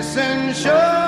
dissension 0.00 0.99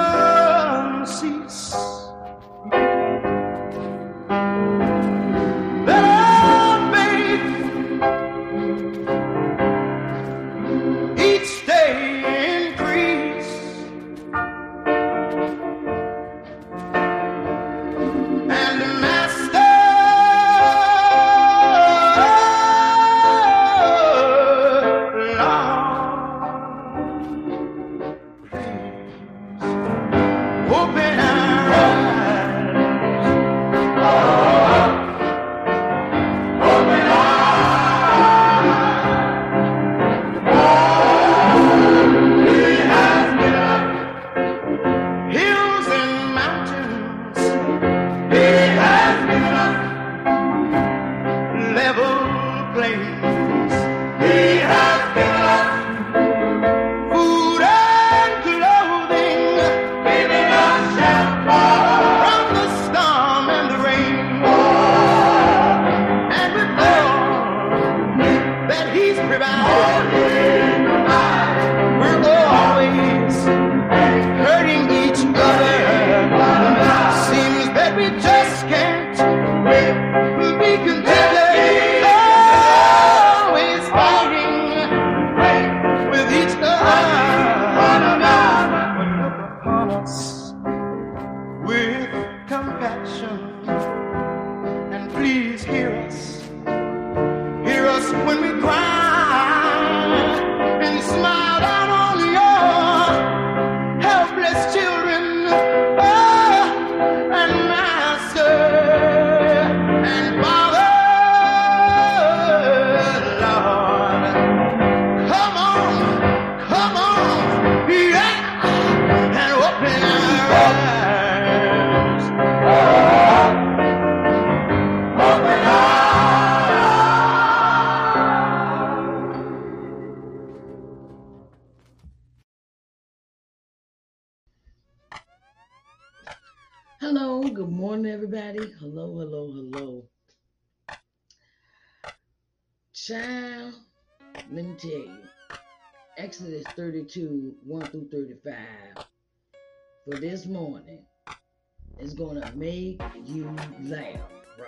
to 152.41 152.56
make 152.56 153.03
you 153.25 153.54
laugh, 153.82 154.20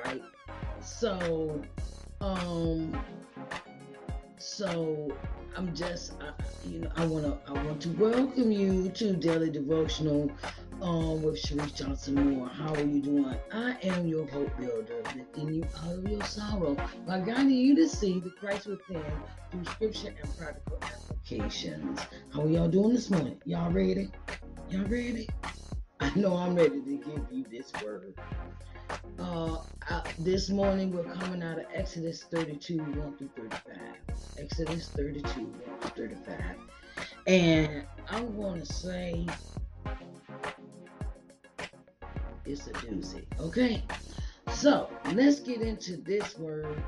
right? 0.05 0.23
So, 0.81 1.63
um, 2.21 2.97
so 4.39 5.11
I'm 5.57 5.75
just, 5.75 6.15
I, 6.21 6.33
you 6.67 6.81
know, 6.81 6.91
I 6.97 7.07
want 7.07 7.25
to, 7.25 7.51
I 7.51 7.65
want 7.65 7.81
to 7.83 7.91
welcome 7.91 8.51
you 8.51 8.91
to 8.91 9.15
Daily 9.15 9.51
Devotional 9.51 10.31
um, 10.83 11.23
with 11.23 11.37
Sharice 11.37 11.75
Johnson 11.75 12.15
Moore. 12.15 12.49
How 12.49 12.75
are 12.75 12.85
you 12.85 13.01
doing? 13.01 13.37
I 13.53 13.77
am 13.83 14.07
your 14.07 14.27
hope 14.27 14.57
builder, 14.59 15.03
lifting 15.17 15.55
you 15.55 15.65
out 15.85 15.99
of 15.99 16.09
your 16.09 16.25
sorrow 16.25 16.77
by 17.07 17.21
guiding 17.21 17.51
you 17.51 17.75
to 17.77 17.89
see 17.89 18.21
the 18.21 18.31
Christ 18.31 18.67
within 18.67 19.05
through 19.51 19.65
scripture 19.65 20.15
and 20.21 20.37
practical 20.37 20.79
applications. 20.83 22.01
How 22.33 22.43
are 22.43 22.49
y'all 22.49 22.69
doing 22.69 22.95
this 22.95 23.11
morning? 23.11 23.41
Y'all 23.45 23.71
ready? 23.71 24.11
Y'all 24.71 24.85
ready? 24.85 25.29
I 26.05 26.13
know 26.17 26.37
I'm 26.37 26.55
ready 26.55 26.83
to 26.83 26.97
give 26.99 27.27
you 27.31 27.47
this 27.51 27.73
word. 27.83 28.13
Uh, 29.19 29.57
uh, 29.89 30.03
this 30.19 30.51
morning 30.51 30.93
we're 30.93 31.11
coming 31.15 31.43
out 31.43 31.59
of 31.59 31.65
Exodus 31.73 32.25
32 32.25 32.77
1 32.77 33.17
through 33.17 33.31
35. 33.35 33.79
Exodus 34.37 34.91
32 34.91 35.29
1 35.41 35.79
through 35.81 36.09
35. 36.09 36.37
And 37.27 37.87
I'm 38.11 38.37
going 38.37 38.61
to 38.61 38.67
say 38.67 39.27
it's 42.45 42.67
a 42.67 42.73
doozy. 42.73 43.25
Okay? 43.41 43.83
So 44.53 44.91
let's 45.15 45.41
get 45.41 45.63
into 45.63 45.97
this 45.97 46.37
word. 46.37 46.85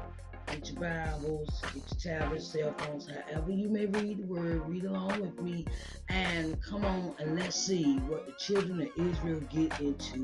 Get 0.47 0.71
your 0.71 0.81
Bibles, 0.81 1.61
get 1.75 2.05
your 2.05 2.19
tablets, 2.19 2.47
cell 2.47 2.75
phones, 2.79 3.09
however 3.31 3.51
you 3.51 3.69
may 3.69 3.87
read 3.87 4.19
the 4.19 4.27
word, 4.27 4.63
read 4.69 4.85
along 4.85 5.21
with 5.21 5.41
me, 5.41 5.67
and 6.09 6.61
come 6.63 6.85
on 6.85 7.15
and 7.19 7.37
let's 7.39 7.57
see 7.57 7.97
what 8.07 8.27
the 8.27 8.33
children 8.39 8.81
of 8.81 8.89
Israel 8.97 9.41
get 9.51 9.79
into 9.81 10.19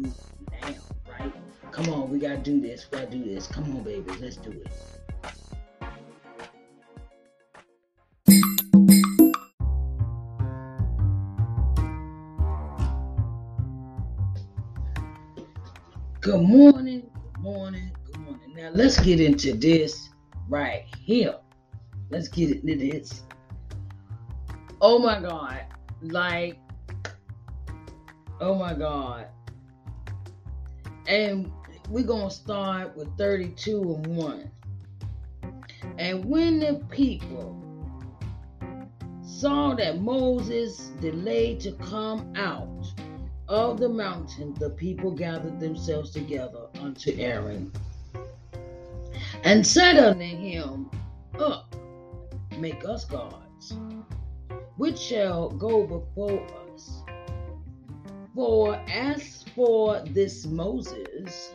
now, 0.63 0.75
right? 1.19 1.33
Come 1.73 1.89
on, 1.89 2.09
we 2.09 2.19
gotta 2.21 2.39
do 2.39 2.61
this, 2.61 2.87
we 2.91 2.99
gotta 2.99 3.11
do 3.11 3.25
this. 3.25 3.47
Come 3.49 3.65
on, 3.77 3.83
baby, 3.83 4.13
let's 4.21 4.37
do 4.37 4.51
it. 4.53 4.73
Good 16.21 16.41
morning, 16.41 17.11
good 17.35 17.43
morning, 17.43 17.91
good 18.05 18.21
morning. 18.21 18.55
Now 18.55 18.71
let's 18.73 19.01
get 19.01 19.21
into 19.21 19.55
this 19.55 20.11
right 20.49 20.85
here. 21.01 21.37
Let's 22.11 22.29
get 22.29 22.51
into 22.51 22.77
this. 22.77 23.23
Oh 24.81 24.99
my 24.99 25.21
God. 25.21 25.65
Like, 26.03 26.59
oh 28.41 28.55
my 28.55 28.75
God. 28.75 29.29
And 31.07 31.51
we're 31.89 32.05
going 32.05 32.29
to 32.29 32.35
start 32.35 32.97
with 32.97 33.17
32 33.17 33.81
and 33.81 34.07
1. 34.17 34.51
And 35.99 36.25
when 36.25 36.59
the 36.59 36.85
people 36.91 37.59
saw 39.23 39.75
that 39.75 40.01
Moses 40.01 40.91
delayed 41.01 41.61
to 41.61 41.73
come 41.73 42.33
out 42.37 42.87
of 43.49 43.79
the 43.79 43.89
mountain, 43.89 44.55
the 44.55 44.71
people 44.71 45.11
gathered 45.11 45.61
themselves 45.61 46.11
together 46.11 46.67
unto 46.81 47.13
Aaron 47.19 47.73
and 49.45 49.67
said 49.67 49.99
unto 49.99 50.25
him, 50.25 50.91
Up, 51.39 51.75
make 52.59 52.85
us 52.85 53.05
gods, 53.05 53.75
which 54.77 54.99
shall 54.99 55.51
go 55.51 55.87
before 55.87 56.47
us. 56.73 57.03
For 58.35 58.77
as 58.89 59.45
for 59.55 60.01
this 60.11 60.47
Moses, 60.47 61.55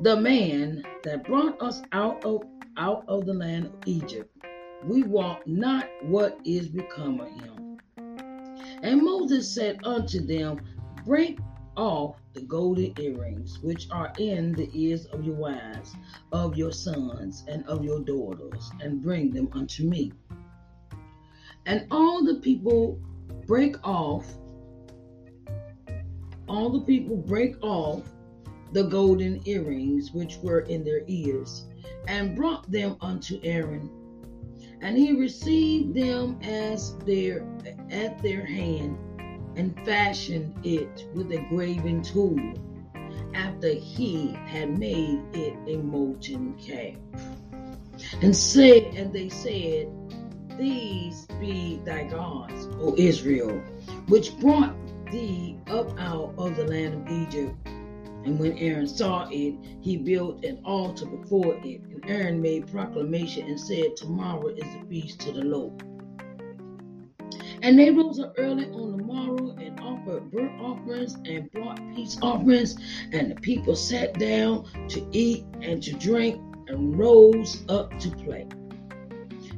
the 0.00 0.16
man 0.16 0.84
that 1.04 1.24
brought 1.24 1.60
us 1.60 1.82
out 1.92 2.24
of 2.24 2.42
out 2.78 3.04
of 3.06 3.26
the 3.26 3.34
land 3.34 3.66
of 3.66 3.74
Egypt, 3.84 4.34
we 4.84 5.02
wot 5.02 5.46
not 5.46 5.86
what 6.02 6.38
is 6.44 6.68
become 6.68 7.20
of 7.20 7.28
him. 7.28 7.78
And 8.82 9.02
Moses 9.02 9.54
said 9.54 9.78
unto 9.84 10.20
them, 10.20 10.60
Break 11.04 11.38
off 11.76 12.16
the 12.34 12.40
golden 12.42 12.94
earrings 12.98 13.58
which 13.60 13.88
are 13.90 14.12
in 14.18 14.52
the 14.52 14.70
ears 14.72 15.06
of 15.06 15.24
your 15.24 15.34
wives, 15.34 15.94
of 16.32 16.56
your 16.56 16.72
sons, 16.72 17.44
and 17.48 17.64
of 17.66 17.84
your 17.84 18.00
daughters, 18.00 18.70
and 18.80 19.02
bring 19.02 19.30
them 19.30 19.48
unto 19.52 19.84
me. 19.84 20.12
And 21.66 21.86
all 21.90 22.24
the 22.24 22.36
people 22.36 22.98
break 23.46 23.76
off, 23.86 24.26
all 26.48 26.70
the 26.70 26.80
people 26.80 27.16
break 27.16 27.62
off 27.62 28.02
the 28.72 28.84
golden 28.84 29.46
earrings 29.46 30.12
which 30.12 30.38
were 30.38 30.60
in 30.60 30.84
their 30.84 31.02
ears, 31.06 31.66
and 32.08 32.34
brought 32.34 32.70
them 32.70 32.96
unto 33.00 33.38
Aaron. 33.42 33.90
And 34.80 34.96
he 34.96 35.12
received 35.12 35.94
them 35.94 36.38
as 36.42 36.96
their 36.98 37.46
at 37.90 38.20
their 38.22 38.44
hand 38.44 38.98
and 39.56 39.74
fashioned 39.84 40.54
it 40.64 41.06
with 41.14 41.30
a 41.32 41.44
graven 41.48 42.02
tool 42.02 42.38
after 43.34 43.68
he 43.68 44.32
had 44.46 44.78
made 44.78 45.20
it 45.32 45.56
a 45.66 45.76
molten 45.78 46.54
calf. 46.54 46.96
And 48.20 48.34
said, 48.36 48.84
and 48.94 49.12
they 49.12 49.28
said, 49.28 49.88
These 50.58 51.26
be 51.40 51.80
thy 51.84 52.04
gods, 52.04 52.68
O 52.80 52.94
Israel, 52.96 53.60
which 54.08 54.36
brought 54.38 54.74
thee 55.10 55.58
up 55.68 55.98
out 55.98 56.34
of 56.38 56.56
the 56.56 56.64
land 56.64 56.94
of 56.94 57.12
Egypt. 57.12 57.56
And 58.24 58.38
when 58.38 58.56
Aaron 58.58 58.86
saw 58.86 59.28
it, 59.30 59.54
he 59.80 59.96
built 59.96 60.44
an 60.44 60.60
altar 60.64 61.06
before 61.06 61.56
it. 61.64 61.80
And 61.82 62.08
Aaron 62.08 62.40
made 62.40 62.70
proclamation 62.70 63.48
and 63.48 63.58
said, 63.58 63.96
Tomorrow 63.96 64.48
is 64.48 64.64
the 64.64 64.86
feast 64.88 65.20
to 65.20 65.32
the 65.32 65.42
Lord. 65.44 65.82
And 67.62 67.78
they 67.78 67.90
rose 67.90 68.18
up 68.18 68.34
early 68.38 68.66
on 68.70 68.90
the 68.90 69.04
morrow 69.04 69.56
and 69.56 69.78
offered 69.78 70.32
burnt 70.32 70.60
offerings 70.60 71.14
and 71.24 71.50
brought 71.52 71.78
peace 71.94 72.18
offerings. 72.20 72.76
And 73.12 73.30
the 73.30 73.36
people 73.36 73.76
sat 73.76 74.18
down 74.18 74.66
to 74.88 75.06
eat 75.12 75.44
and 75.60 75.80
to 75.84 75.92
drink 75.92 76.40
and 76.66 76.98
rose 76.98 77.62
up 77.68 77.96
to 78.00 78.10
play. 78.10 78.48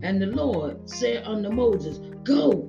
And 0.02 0.20
the 0.20 0.26
Lord 0.26 0.88
said 0.88 1.24
unto 1.24 1.48
Moses, 1.48 1.98
Go, 2.24 2.68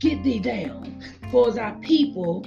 get 0.00 0.24
thee 0.24 0.40
down, 0.40 1.04
for 1.30 1.52
thy 1.52 1.70
people, 1.80 2.44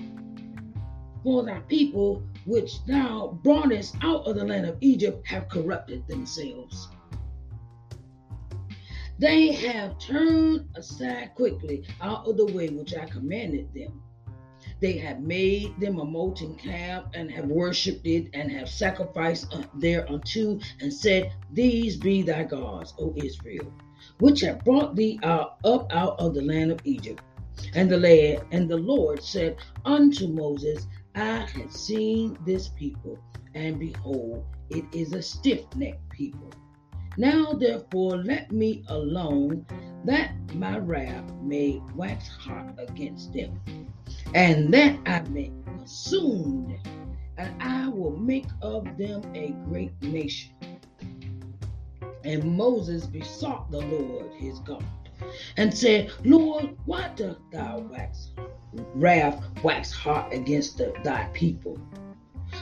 for 1.24 1.46
thy 1.46 1.60
people 1.62 2.24
which 2.46 2.84
thou 2.86 3.40
broughtest 3.42 3.96
out 4.02 4.28
of 4.28 4.36
the 4.36 4.44
land 4.44 4.66
of 4.66 4.78
Egypt 4.82 5.26
have 5.28 5.48
corrupted 5.48 6.06
themselves. 6.08 6.90
They 9.22 9.52
have 9.52 10.00
turned 10.00 10.68
aside 10.74 11.36
quickly 11.36 11.84
out 12.02 12.28
of 12.28 12.38
the 12.38 12.48
way 12.48 12.70
which 12.70 12.96
I 12.96 13.06
commanded 13.06 13.72
them. 13.72 14.02
They 14.80 14.94
have 14.94 15.22
made 15.22 15.80
them 15.80 16.00
a 16.00 16.06
molten 16.06 16.56
calf 16.56 17.04
and 17.14 17.30
have 17.30 17.46
worshipped 17.46 18.08
it 18.08 18.30
and 18.34 18.52
have 18.52 18.68
sacrificed 18.68 19.54
uh, 19.54 19.62
thereunto 19.76 20.60
and 20.80 20.92
said, 20.92 21.32
These 21.54 21.98
be 21.98 22.24
thy 22.24 22.46
gods, 22.46 22.96
O 22.98 23.14
Israel, 23.16 23.72
which 24.18 24.42
have 24.42 24.66
brought 24.66 24.96
thee 24.96 25.20
out, 25.22 25.58
up 25.64 25.86
out 25.94 26.20
of 26.20 26.34
the 26.34 26.42
land 26.42 26.72
of 26.72 26.82
Egypt. 26.84 27.22
And 27.76 27.92
the 27.92 27.98
lad 28.00 28.44
and 28.52 28.68
the 28.68 28.78
Lord 28.78 29.22
said 29.22 29.58
unto 29.86 30.30
Moses, 30.30 30.88
I 31.14 31.46
have 31.46 31.72
seen 31.72 32.40
this 32.44 32.70
people, 32.70 33.20
and 33.54 33.78
behold, 33.78 34.44
it 34.72 34.86
is 34.92 35.14
a 35.14 35.22
stiff 35.22 35.64
necked 35.76 36.10
people. 36.10 36.50
Now 37.18 37.54
therefore 37.54 38.18
let 38.24 38.52
me 38.52 38.84
alone, 38.88 39.66
that 40.06 40.34
my 40.56 40.78
wrath 40.78 41.30
may 41.42 41.82
wax 41.94 42.28
hot 42.30 42.74
against 42.78 43.34
them, 43.34 43.60
and 44.34 44.74
that 44.74 44.98
I 45.06 45.22
may 45.30 45.52
consume 45.66 46.68
them, 46.68 47.18
and 47.38 47.62
I 47.62 47.90
will 47.90 48.18
make 48.18 48.48
of 48.62 48.86
them 48.98 49.24
a 49.36 49.50
great 49.68 50.02
nation. 50.02 50.54
And 52.24 52.56
Moses 52.56 53.06
besought 53.08 53.70
the 53.72 53.82
Lord 53.82 54.32
his 54.34 54.60
God, 54.60 54.86
and 55.58 55.74
said, 55.76 56.12
Lord, 56.24 56.78
why 56.86 57.10
dost 57.16 57.42
thou 57.52 57.80
wax 57.92 58.30
wrath 58.96 59.44
wax 59.64 59.92
hot 59.92 60.32
against 60.34 60.78
the, 60.78 60.94
thy 61.04 61.26
people? 61.34 61.78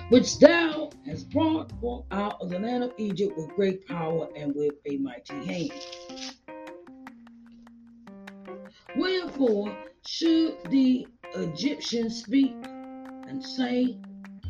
Which 0.09 0.39
thou 0.39 0.89
hast 1.05 1.29
brought 1.29 1.71
forth 1.79 2.05
out 2.11 2.41
of 2.41 2.49
the 2.49 2.59
land 2.59 2.83
of 2.83 2.91
Egypt 2.97 3.37
with 3.37 3.47
great 3.49 3.85
power 3.87 4.27
and 4.35 4.55
with 4.55 4.73
a 4.85 4.97
mighty 4.97 5.35
hand. 5.45 5.71
Wherefore 8.97 9.77
should 10.07 10.57
the 10.69 11.07
Egyptians 11.35 12.23
speak 12.23 12.55
and 12.63 13.43
say, 13.43 13.97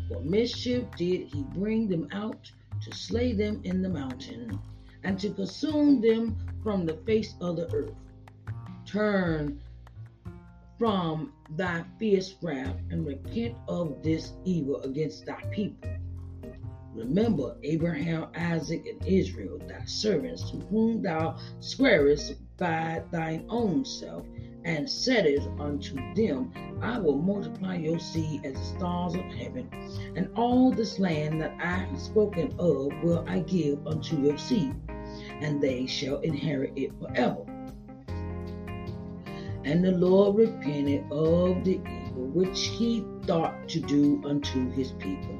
For 0.07 0.21
mischief 0.21 0.85
did 0.97 1.27
he 1.27 1.43
bring 1.53 1.89
them 1.89 2.07
out 2.13 2.49
to 2.81 2.95
slay 2.95 3.33
them 3.33 3.59
in 3.65 3.81
the 3.81 3.89
mountain 3.89 4.57
and 5.03 5.19
to 5.19 5.29
consume 5.31 5.99
them 5.99 6.37
from 6.63 6.85
the 6.85 6.95
face 7.05 7.35
of 7.41 7.57
the 7.57 7.69
earth? 7.73 7.93
Turn 8.85 9.59
from 10.79 11.33
thy 11.57 11.83
fierce 11.99 12.35
wrath 12.41 12.77
and 12.89 13.05
repent 13.05 13.53
of 13.67 14.01
this 14.01 14.31
evil 14.45 14.81
against 14.83 15.25
thy 15.25 15.41
people. 15.51 15.89
Remember 16.93 17.57
Abraham, 17.63 18.27
Isaac, 18.35 18.85
and 18.87 19.05
Israel, 19.05 19.59
thy 19.67 19.83
servants, 19.85 20.49
to 20.51 20.57
whom 20.57 21.01
thou 21.01 21.37
swearest 21.59 22.35
by 22.57 23.03
thine 23.11 23.45
own 23.49 23.83
self, 23.83 24.25
and 24.65 24.89
saidest 24.89 25.47
unto 25.59 25.95
them, 26.15 26.51
I 26.81 26.97
will 26.97 27.17
multiply 27.17 27.75
your 27.75 27.99
seed 27.99 28.45
as 28.45 28.53
the 28.53 28.77
stars 28.77 29.15
of 29.15 29.25
heaven, 29.25 29.69
and 30.15 30.29
all 30.35 30.71
this 30.71 30.97
land 30.97 31.41
that 31.41 31.55
I 31.61 31.75
have 31.85 31.99
spoken 31.99 32.53
of 32.57 32.91
will 33.03 33.25
I 33.27 33.39
give 33.39 33.85
unto 33.85 34.17
your 34.17 34.37
seed, 34.37 34.75
and 35.41 35.61
they 35.61 35.85
shall 35.87 36.19
inherit 36.19 36.73
it 36.75 36.91
forever. 36.99 37.48
And 39.69 39.85
the 39.85 39.91
Lord 39.91 40.35
repented 40.35 41.03
of 41.11 41.63
the 41.63 41.75
evil 41.75 42.25
which 42.33 42.59
he 42.69 43.05
thought 43.27 43.69
to 43.69 43.79
do 43.79 44.19
unto 44.25 44.71
his 44.71 44.93
people. 44.93 45.37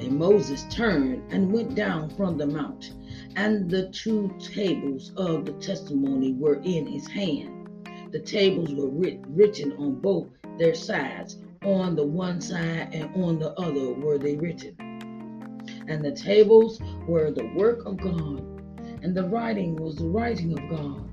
And 0.00 0.18
Moses 0.18 0.64
turned 0.68 1.22
and 1.32 1.52
went 1.52 1.76
down 1.76 2.10
from 2.10 2.36
the 2.36 2.48
mount, 2.48 2.94
and 3.36 3.70
the 3.70 3.88
two 3.90 4.34
tables 4.40 5.12
of 5.16 5.46
the 5.46 5.52
testimony 5.52 6.32
were 6.32 6.56
in 6.64 6.88
his 6.88 7.06
hand. 7.06 7.68
The 8.10 8.18
tables 8.18 8.74
were 8.74 8.88
writ- 8.88 9.22
written 9.28 9.74
on 9.74 10.00
both 10.00 10.26
their 10.58 10.74
sides, 10.74 11.38
on 11.62 11.94
the 11.94 12.04
one 12.04 12.40
side 12.40 12.88
and 12.92 13.14
on 13.22 13.38
the 13.38 13.52
other 13.60 13.92
were 13.92 14.18
they 14.18 14.34
written. 14.34 14.74
And 15.86 16.04
the 16.04 16.10
tables 16.10 16.80
were 17.06 17.30
the 17.30 17.46
work 17.54 17.86
of 17.86 17.98
God, 17.98 18.42
and 19.04 19.16
the 19.16 19.28
writing 19.28 19.76
was 19.76 19.94
the 19.94 20.08
writing 20.08 20.58
of 20.58 20.68
God 20.68 21.07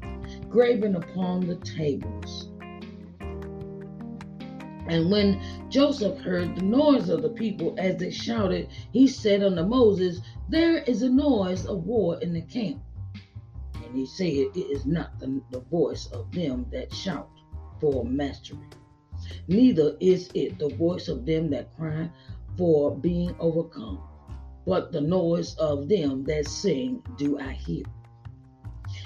graven 0.56 0.96
upon 0.96 1.46
the 1.46 1.58
tables. 1.58 2.48
And 4.88 5.12
when 5.12 5.42
Joshua 5.70 6.16
heard 6.16 6.56
the 6.56 6.62
noise 6.62 7.10
of 7.10 7.24
the 7.24 7.30
people 7.30 7.76
as 7.78 7.98
they 7.98 8.10
shouted, 8.10 8.70
he 8.94 9.06
said 9.06 9.44
unto 9.44 9.64
Moses, 9.64 10.22
There 10.48 10.78
is 10.78 11.02
a 11.02 11.10
noise 11.10 11.66
of 11.66 11.86
war 11.86 12.22
in 12.22 12.32
the 12.32 12.42
camp. 12.42 12.82
And 13.84 13.94
he 13.94 14.06
said, 14.06 14.56
It 14.56 14.72
is 14.72 14.86
not 14.86 15.20
the, 15.20 15.42
the 15.52 15.60
voice 15.60 16.08
of 16.14 16.32
them 16.32 16.68
that 16.72 16.94
shout 16.94 17.30
for 17.82 18.06
mastery, 18.06 18.70
neither 19.50 19.98
is 20.00 20.30
it 20.34 20.58
the 20.58 20.70
voice 20.70 21.10
of 21.10 21.26
them 21.26 21.50
that 21.50 21.76
cry 21.76 22.10
for 22.58 22.98
being 22.98 23.36
overcome, 23.40 24.02
but 24.66 24.94
the 24.94 25.02
noise 25.02 25.54
of 25.56 25.90
them 25.90 26.24
that 26.24 26.48
sing 26.48 27.04
do 27.18 27.38
I 27.40 27.52
hear. 27.52 27.84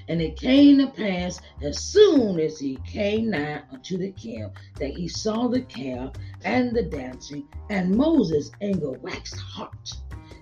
And 0.09 0.23
it 0.23 0.37
came 0.37 0.79
to 0.79 0.87
pass 0.87 1.39
as 1.61 1.79
soon 1.79 2.39
as 2.39 2.57
he 2.57 2.79
came 2.83 3.29
nigh 3.29 3.61
unto 3.71 3.95
the 3.95 4.11
camp 4.13 4.57
that 4.79 4.89
he 4.89 5.07
saw 5.07 5.47
the 5.47 5.61
calf 5.61 6.13
and 6.43 6.75
the 6.75 6.81
dancing, 6.81 7.47
and 7.69 7.95
Moses' 7.95 8.49
anger 8.59 8.93
waxed 8.93 9.37
hot, 9.37 9.93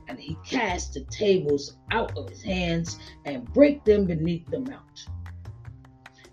And 0.08 0.18
he 0.18 0.38
cast 0.46 0.94
the 0.94 1.02
tables 1.02 1.76
out 1.92 2.18
of 2.18 2.30
his 2.30 2.42
hands 2.42 2.98
and 3.26 3.44
brake 3.54 3.84
them 3.84 4.06
beneath 4.06 4.50
the 4.50 4.62
mount. 4.62 5.08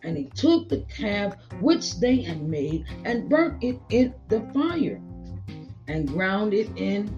And 0.04 0.16
he 0.16 0.26
took 0.36 0.68
the 0.68 0.82
calf 0.82 1.34
which 1.60 1.98
they 1.98 2.22
had 2.22 2.40
made 2.40 2.84
and 3.04 3.28
burnt 3.28 3.64
it 3.64 3.80
in 3.90 4.14
the 4.28 4.42
fire 4.54 5.02
and 5.88 6.06
ground 6.06 6.54
it 6.54 6.70
in 6.76 7.10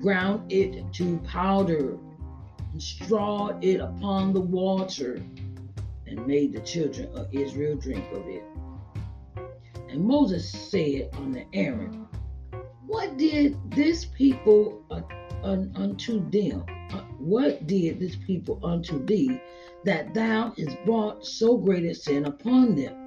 ground 0.00 0.50
it 0.50 0.90
to 0.94 1.18
powder 1.18 1.98
and 2.72 2.82
strawed 2.82 3.62
it 3.62 3.80
upon 3.80 4.32
the 4.32 4.40
water 4.40 5.20
and 6.08 6.26
made 6.26 6.52
the 6.52 6.60
children 6.60 7.08
of 7.14 7.32
Israel 7.32 7.76
drink 7.76 8.04
of 8.12 8.26
it. 8.26 8.44
And 9.88 10.04
Moses 10.04 10.50
said 10.50 11.10
unto 11.14 11.44
Aaron, 11.52 12.06
What 12.86 13.16
did 13.16 13.56
this 13.70 14.04
people 14.04 14.84
unto 15.42 16.28
them? 16.30 16.64
Uh, 16.90 17.02
what 17.18 17.66
did 17.66 18.00
this 18.00 18.16
people 18.16 18.60
unto 18.62 19.04
thee 19.04 19.40
that 19.84 20.14
thou 20.14 20.52
hast 20.56 20.84
brought 20.84 21.24
so 21.24 21.56
great 21.56 21.84
a 21.84 21.94
sin 21.94 22.26
upon 22.26 22.74
them? 22.74 23.06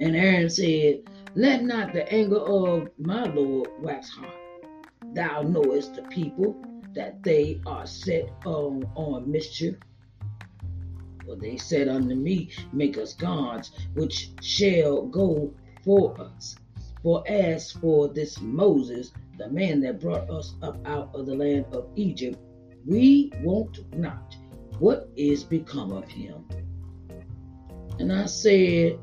And 0.00 0.16
Aaron 0.16 0.48
said, 0.48 1.02
Let 1.34 1.62
not 1.64 1.92
the 1.92 2.10
anger 2.12 2.38
of 2.38 2.88
my 2.98 3.24
Lord 3.24 3.68
wax 3.80 4.08
hot. 4.08 4.34
Thou 5.14 5.42
knowest 5.42 5.96
the 5.96 6.02
people 6.02 6.56
that 6.94 7.22
they 7.22 7.60
are 7.66 7.86
set 7.86 8.30
on, 8.44 8.84
on 8.94 9.30
mischief. 9.30 9.76
They 11.36 11.56
said 11.56 11.88
unto 11.88 12.14
me, 12.14 12.50
Make 12.72 12.98
us 12.98 13.14
gods, 13.14 13.72
which 13.94 14.30
shall 14.40 15.06
go 15.06 15.52
for 15.84 16.20
us. 16.20 16.56
For 17.02 17.22
as 17.26 17.72
for 17.72 18.08
this 18.08 18.40
Moses, 18.40 19.12
the 19.38 19.48
man 19.48 19.80
that 19.80 20.00
brought 20.00 20.28
us 20.28 20.54
up 20.62 20.78
out 20.86 21.10
of 21.14 21.26
the 21.26 21.34
land 21.34 21.66
of 21.72 21.88
Egypt, 21.96 22.38
we 22.86 23.32
wot 23.42 23.78
not 23.96 24.36
what 24.78 25.08
is 25.16 25.44
become 25.44 25.92
of 25.92 26.08
him. 26.08 26.44
And 27.98 28.12
I 28.12 28.26
said 28.26 28.98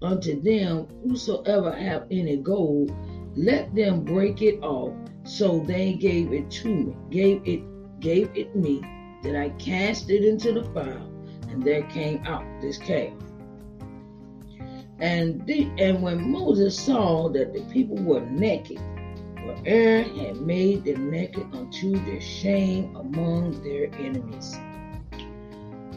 unto 0.00 0.40
them, 0.40 0.88
Whosoever 1.06 1.72
have 1.72 2.06
any 2.10 2.36
gold, 2.36 2.92
let 3.36 3.74
them 3.74 4.04
break 4.04 4.42
it 4.42 4.62
off. 4.62 4.92
So 5.24 5.60
they 5.60 5.94
gave 5.94 6.32
it 6.32 6.50
to 6.50 6.68
me, 6.68 6.96
gave 7.10 7.42
it, 7.46 7.62
gave 8.00 8.30
it 8.34 8.56
me, 8.56 8.80
that 9.22 9.36
I 9.36 9.50
cast 9.50 10.10
it 10.10 10.24
into 10.24 10.52
the 10.52 10.64
fire, 10.72 11.06
and 11.52 11.62
there 11.62 11.82
came 11.82 12.24
out 12.26 12.44
this 12.60 12.78
calf. 12.78 13.12
And 14.98 15.44
the, 15.46 15.70
and 15.78 16.02
when 16.02 16.30
Moses 16.30 16.78
saw 16.78 17.28
that 17.30 17.52
the 17.52 17.62
people 17.72 17.96
were 18.02 18.20
naked, 18.20 18.78
for 19.36 19.56
Aaron 19.66 20.16
had 20.16 20.40
made 20.40 20.84
them 20.84 21.10
naked 21.10 21.46
unto 21.52 21.92
their 22.04 22.20
shame 22.20 22.94
among 22.96 23.62
their 23.62 23.92
enemies. 23.94 24.56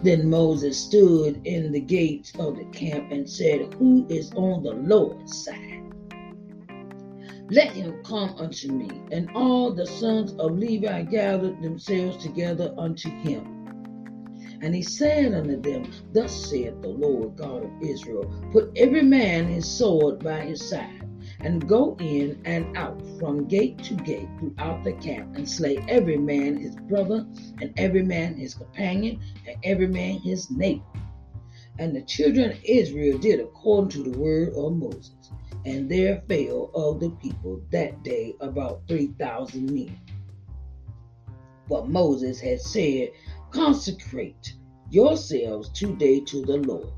Then 0.04 0.30
Moses 0.30 0.78
stood 0.78 1.46
in 1.46 1.72
the 1.72 1.80
gates 1.80 2.34
of 2.38 2.58
the 2.58 2.66
camp 2.66 3.12
and 3.12 3.30
said, 3.30 3.74
Who 3.76 4.06
is 4.10 4.32
on 4.34 4.64
the 4.64 4.74
Lord's 4.74 5.46
side? 5.46 5.84
Let 7.52 7.72
him 7.74 8.04
come 8.04 8.36
unto 8.38 8.72
me. 8.72 8.90
And 9.12 9.30
all 9.36 9.72
the 9.72 9.86
sons 9.86 10.34
of 10.34 10.58
Levi 10.58 11.04
gathered 11.04 11.62
themselves 11.62 12.18
together 12.18 12.74
unto 12.78 13.10
him. 13.10 13.55
And 14.66 14.74
he 14.74 14.82
said 14.82 15.36
unto 15.36 15.62
them, 15.62 15.92
Thus 16.12 16.50
saith 16.50 16.82
the 16.82 16.88
Lord 16.88 17.36
God 17.36 17.66
of 17.66 17.84
Israel, 17.84 18.26
Put 18.52 18.72
every 18.76 19.04
man 19.04 19.46
his 19.46 19.70
sword 19.70 20.24
by 20.24 20.40
his 20.40 20.68
side, 20.68 21.08
and 21.42 21.70
go 21.70 21.96
in 22.00 22.42
and 22.46 22.76
out 22.76 23.00
from 23.20 23.48
gate 23.48 23.78
to 23.84 23.94
gate 23.94 24.28
throughout 24.40 24.84
the 24.84 24.94
camp, 24.94 25.36
and 25.36 25.48
slay 25.48 25.78
every 25.88 26.18
man 26.18 26.58
his 26.58 26.76
brother, 26.76 27.28
and 27.62 27.76
every 27.78 28.02
man 28.02 28.38
his 28.38 28.56
companion, 28.56 29.22
and 29.48 29.56
every 29.64 29.86
man 29.86 30.18
his 30.22 30.50
neighbor. 30.50 30.82
And 31.78 31.96
the 31.96 32.02
children 32.02 32.50
of 32.50 32.58
Israel 32.64 33.20
did 33.20 33.40
according 33.40 33.92
to 33.92 34.10
the 34.10 34.18
word 34.18 34.56
of 34.56 34.74
Moses. 34.74 35.30
And 35.66 35.88
there 35.88 36.24
fell 36.28 36.72
of 36.74 37.00
the 37.00 37.12
people 37.12 37.62
that 37.70 38.02
day 38.02 38.36
about 38.40 38.82
three 38.88 39.14
thousand 39.20 39.72
men. 39.72 40.00
But 41.68 41.88
Moses 41.88 42.40
had 42.40 42.62
said, 42.62 43.12
Consecrate 43.56 44.54
yourselves 44.90 45.70
today 45.70 46.20
to 46.20 46.44
the 46.44 46.58
Lord, 46.58 46.92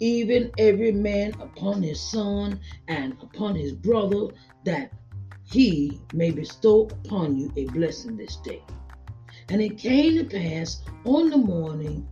even 0.00 0.50
every 0.58 0.90
man 0.90 1.32
upon 1.40 1.80
his 1.80 2.00
son 2.00 2.58
and 2.88 3.12
upon 3.22 3.54
his 3.54 3.72
brother, 3.72 4.34
that 4.64 4.92
he 5.44 6.00
may 6.12 6.32
bestow 6.32 6.88
upon 6.90 7.38
you 7.38 7.52
a 7.56 7.66
blessing 7.66 8.16
this 8.16 8.34
day. 8.38 8.64
And 9.48 9.62
it 9.62 9.78
came 9.78 10.16
to 10.16 10.24
pass 10.24 10.82
on 11.04 11.30
the 11.30 11.38
morning, 11.38 12.08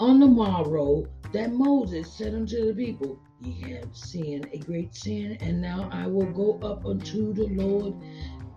on 0.00 0.18
the 0.18 0.26
morrow, 0.26 1.06
that 1.32 1.52
Moses 1.52 2.12
said 2.12 2.34
unto 2.34 2.66
the 2.66 2.74
people, 2.74 3.20
Ye 3.40 3.70
have 3.74 3.96
sinned 3.96 4.48
a 4.52 4.58
great 4.58 4.96
sin, 4.96 5.38
and 5.40 5.60
now 5.60 5.88
I 5.92 6.08
will 6.08 6.32
go 6.32 6.58
up 6.58 6.84
unto 6.84 7.32
the 7.32 7.46
Lord. 7.46 7.94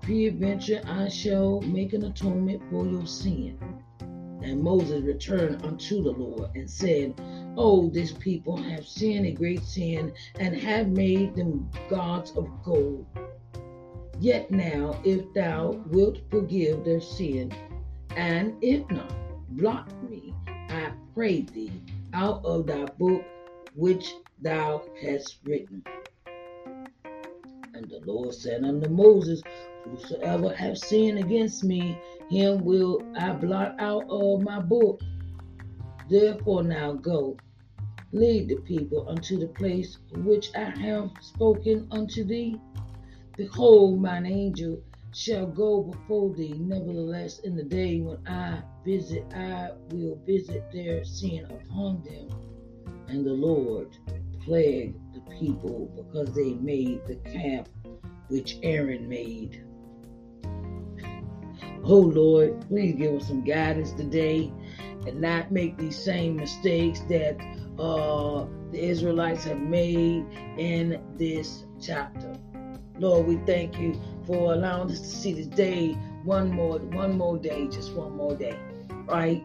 Peradventure 0.02 0.82
I 0.88 1.08
shall 1.08 1.62
make 1.62 1.94
an 1.94 2.06
atonement 2.06 2.64
for 2.72 2.88
your 2.88 3.06
sin. 3.06 3.60
And 4.42 4.62
Moses 4.62 5.04
returned 5.04 5.64
unto 5.66 6.02
the 6.02 6.12
Lord 6.12 6.52
and 6.56 6.70
said, 6.70 7.14
Oh, 7.58 7.90
this 7.90 8.12
people 8.14 8.56
have 8.58 8.88
sinned 8.88 9.26
a 9.26 9.32
great 9.32 9.64
sin 9.64 10.14
and 10.40 10.56
have 10.56 10.88
made 10.88 11.36
them 11.36 11.70
gods 11.90 12.32
of 12.32 12.48
gold. 12.64 13.06
Yet 14.20 14.52
now, 14.52 15.00
if 15.04 15.34
thou 15.34 15.72
wilt 15.88 16.20
forgive 16.30 16.84
their 16.84 17.02
sin, 17.02 17.54
and 18.16 18.56
if 18.62 18.90
not, 18.90 19.14
blot 19.50 19.92
me, 20.10 20.34
I 20.48 20.92
pray 21.14 21.42
thee, 21.42 21.72
out 22.14 22.44
of 22.44 22.68
thy 22.68 22.86
book 22.86 23.24
which 23.76 24.14
thou 24.42 24.84
hast 25.02 25.38
written. 25.46 25.84
And 27.74 27.90
the 27.90 28.02
Lord 28.06 28.34
said 28.34 28.64
unto 28.64 28.90
Moses, 28.90 29.42
Whosoever 29.86 30.54
have 30.54 30.78
sinned 30.78 31.20
against 31.20 31.64
me, 31.64 31.98
him 32.30 32.64
will 32.64 33.02
I 33.16 33.34
blot 33.34 33.76
out 33.80 34.06
of 34.10 34.42
my 34.42 34.60
book. 34.60 35.02
Therefore 36.10 36.64
now 36.64 36.94
go, 36.94 37.38
lead 38.12 38.50
the 38.50 38.58
people 38.58 39.08
unto 39.08 39.38
the 39.38 39.48
place 39.48 39.98
which 40.24 40.50
I 40.56 40.70
have 40.80 41.12
spoken 41.22 41.88
unto 41.92 42.24
thee. 42.24 42.60
Behold, 43.38 44.02
mine 44.02 44.26
angel 44.26 44.82
shall 45.14 45.48
go 45.48 45.84
before 45.84 46.34
thee. 46.36 46.54
Nevertheless, 46.58 47.40
in 47.40 47.56
the 47.56 47.64
day 47.64 48.00
when 48.00 48.26
I 48.28 48.62
visit, 48.86 49.26
I 49.34 49.72
will 49.92 50.16
visit 50.26 50.72
their 50.72 51.04
sin 51.04 51.46
upon 51.46 52.04
them. 52.04 52.30
And 53.08 53.26
the 53.26 53.34
Lord 53.34 53.98
plagued 54.44 55.14
the 55.14 55.22
people 55.40 55.92
because 55.96 56.34
they 56.36 56.54
made 56.54 57.06
the 57.06 57.16
calf 57.16 57.68
which 58.30 58.58
Aaron 58.62 59.08
made. 59.10 59.64
Oh 61.84 62.00
Lord, 62.00 62.68
please 62.68 62.96
give 62.96 63.16
us 63.16 63.28
some 63.28 63.44
guidance 63.44 63.94
today 63.94 64.52
and 65.08 65.22
not 65.22 65.52
make 65.52 65.78
these 65.78 65.98
same 65.98 66.36
mistakes 66.36 67.00
that 67.10 67.40
uh, 67.80 68.46
the 68.72 68.80
Israelites 68.80 69.46
have 69.46 69.60
made 69.60 70.26
in 70.58 71.02
this 71.18 71.66
chapter. 71.82 72.36
Lord, 72.98 73.28
we 73.28 73.38
thank 73.46 73.80
you 73.80 74.00
for 74.26 74.54
allowing 74.54 74.92
us 74.92 75.00
to 75.00 75.08
see 75.08 75.34
this 75.34 75.48
day 75.48 75.94
one 76.24 76.52
more, 76.52 76.80
one 76.80 77.18
more 77.18 77.38
day, 77.38 77.68
just 77.68 77.94
one 77.94 78.16
more 78.18 78.36
day, 78.36 78.58
right? 79.06 79.44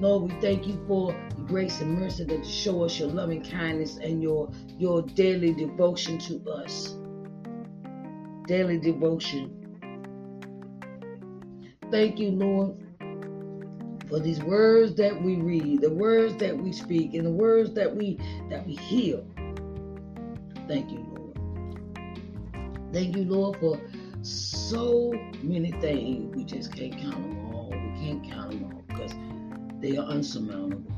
Lord, 0.00 0.30
we 0.30 0.40
thank 0.40 0.66
you 0.66 0.82
for 0.86 1.12
the 1.36 1.42
grace 1.42 1.80
and 1.80 1.98
mercy 1.98 2.24
that 2.24 2.38
you 2.38 2.44
show 2.44 2.84
us 2.84 2.98
your 2.98 3.08
loving 3.08 3.42
kindness 3.42 3.96
and 3.96 4.22
your 4.22 4.50
your 4.78 5.02
daily 5.02 5.52
devotion 5.52 6.18
to 6.18 6.42
us. 6.50 6.96
Daily 8.46 8.78
devotion. 8.78 9.59
Thank 11.90 12.20
you, 12.20 12.30
Lord, 12.30 12.76
for 14.08 14.20
these 14.20 14.40
words 14.40 14.94
that 14.96 15.20
we 15.20 15.36
read, 15.36 15.80
the 15.80 15.90
words 15.90 16.36
that 16.36 16.56
we 16.56 16.72
speak, 16.72 17.14
and 17.14 17.26
the 17.26 17.30
words 17.30 17.72
that 17.74 17.94
we 17.94 18.18
that 18.48 18.64
we 18.64 18.76
hear. 18.76 19.22
Thank 20.68 20.92
you, 20.92 21.04
Lord. 21.16 22.92
Thank 22.92 23.16
you, 23.16 23.24
Lord, 23.24 23.58
for 23.58 23.80
so 24.22 25.12
many 25.42 25.72
things. 25.80 26.34
We 26.36 26.44
just 26.44 26.74
can't 26.74 26.92
count 26.92 27.14
them 27.14 27.54
all. 27.54 27.70
We 27.70 28.00
can't 28.00 28.24
count 28.24 28.50
them 28.52 28.64
all 28.72 28.84
because 28.86 29.12
they 29.80 29.96
are 29.96 30.06
unsurmountable. 30.06 30.92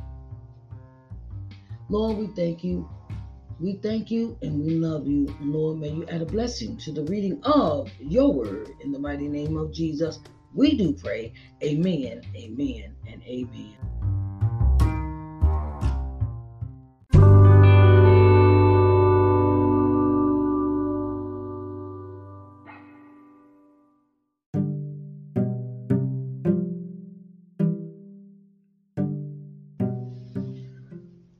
Lord, 1.88 2.18
we 2.18 2.26
thank 2.28 2.64
you. 2.64 2.88
We 3.60 3.74
thank 3.74 4.10
you 4.10 4.36
and 4.42 4.64
we 4.64 4.70
love 4.72 5.06
you. 5.06 5.34
Lord, 5.40 5.78
may 5.78 5.90
you 5.90 6.04
add 6.08 6.20
a 6.20 6.26
blessing 6.26 6.76
to 6.78 6.92
the 6.92 7.04
reading 7.04 7.40
of 7.44 7.90
your 8.00 8.32
word 8.32 8.70
in 8.80 8.92
the 8.92 8.98
mighty 8.98 9.28
name 9.28 9.56
of 9.56 9.72
Jesus. 9.72 10.18
We 10.54 10.76
do 10.76 10.92
pray. 10.92 11.32
Amen, 11.62 12.22
amen, 12.36 12.94
and 13.06 13.22
amen. 13.22 13.76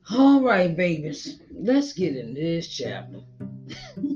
All 0.09 0.41
right, 0.41 0.75
babies, 0.75 1.39
let's 1.51 1.93
get 1.93 2.15
in 2.15 2.33
this 2.33 2.67
chapter. 2.67 3.21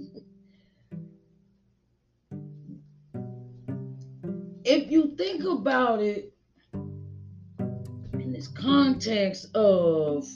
if 4.68 4.92
you 4.92 5.16
think 5.16 5.46
about 5.46 6.02
it 6.02 6.34
in 6.74 8.34
this 8.34 8.50
context 8.50 9.48
of, 9.56 10.28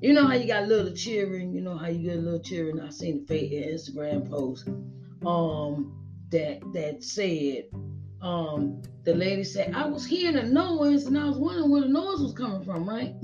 you 0.00 0.14
know 0.14 0.26
how 0.26 0.34
you 0.34 0.46
got 0.46 0.62
a 0.62 0.66
little 0.66 0.94
cheering, 0.94 1.52
you 1.52 1.60
know 1.60 1.76
how 1.76 1.88
you 1.88 2.08
get 2.08 2.16
a 2.16 2.20
little 2.20 2.40
cheering. 2.40 2.80
I 2.80 2.88
seen 2.88 3.26
the 3.26 3.34
Instagram 3.34 4.28
post 4.30 4.66
um 5.26 5.94
that 6.30 6.60
that 6.72 7.04
said 7.04 7.66
um 8.22 8.82
the 9.04 9.14
lady 9.14 9.44
said 9.44 9.72
I 9.72 9.86
was 9.86 10.04
hearing 10.04 10.36
a 10.36 10.42
noise 10.42 11.04
and 11.04 11.16
I 11.16 11.26
was 11.26 11.38
wondering 11.38 11.70
where 11.70 11.82
the 11.82 11.88
noise 11.88 12.20
was 12.20 12.32
coming 12.32 12.64
from, 12.64 12.88
right? 12.88 13.14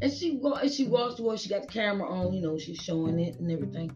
And 0.00 0.12
she 0.12 0.40
and 0.42 0.72
she 0.72 0.86
walks 0.86 1.16
towards, 1.16 1.42
she 1.42 1.50
got 1.50 1.66
the 1.66 1.68
camera 1.68 2.08
on, 2.08 2.32
you 2.32 2.40
know, 2.40 2.58
she's 2.58 2.78
showing 2.78 3.20
it 3.20 3.38
and 3.38 3.52
everything. 3.52 3.92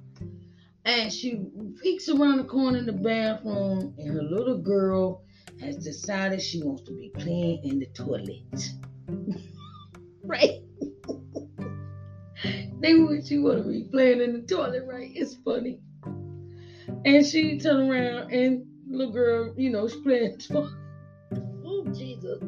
And 0.86 1.12
she 1.12 1.42
peeks 1.82 2.08
around 2.08 2.38
the 2.38 2.44
corner 2.44 2.78
in 2.78 2.86
the 2.86 2.92
bathroom, 2.92 3.92
and 3.98 4.08
her 4.08 4.22
little 4.22 4.58
girl 4.58 5.24
has 5.60 5.76
decided 5.78 6.40
she 6.40 6.62
wants 6.62 6.84
to 6.84 6.92
be 6.92 7.10
playing 7.18 7.64
in 7.64 7.80
the 7.80 7.86
toilet. 7.86 8.70
right? 10.22 10.62
they 12.80 12.94
want 12.94 13.26
she 13.26 13.38
want 13.38 13.64
to 13.64 13.68
be 13.68 13.82
playing 13.90 14.20
in 14.20 14.32
the 14.32 14.46
toilet, 14.46 14.84
right? 14.86 15.10
It's 15.12 15.34
funny. 15.44 15.80
And 17.04 17.26
she 17.26 17.58
turned 17.58 17.90
around 17.90 18.32
and 18.32 18.64
little 18.88 19.12
girl, 19.12 19.54
you 19.56 19.70
know, 19.70 19.88
she's 19.88 20.00
playing 20.02 20.38
toilet. 20.38 20.72
Oh 21.68 21.84
Jesus. 21.92 22.40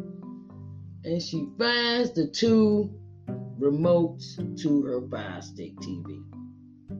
And 1.04 1.21
she 1.21 1.49
finds 1.59 2.12
the 2.12 2.28
two 2.28 2.88
remotes 3.59 4.37
to 4.62 4.83
her 4.85 5.02
Fire 5.11 5.42
Stick 5.42 5.75
TV. 5.78 6.23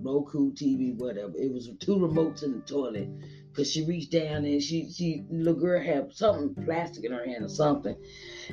Roku 0.03 0.53
TV, 0.53 0.95
whatever. 0.97 1.33
It 1.37 1.53
was 1.53 1.71
two 1.81 1.97
remotes 1.97 2.43
in 2.43 2.53
the 2.53 2.61
toilet. 2.61 3.09
Cause 3.55 3.73
she 3.73 3.85
reached 3.85 4.13
down 4.13 4.45
and 4.45 4.63
she 4.63 4.89
she 4.89 5.25
little 5.31 5.59
girl 5.59 5.83
had 5.83 6.15
something 6.15 6.55
plastic 6.65 7.05
in 7.05 7.11
her 7.11 7.25
hand 7.25 7.45
or 7.45 7.49
something. 7.49 7.97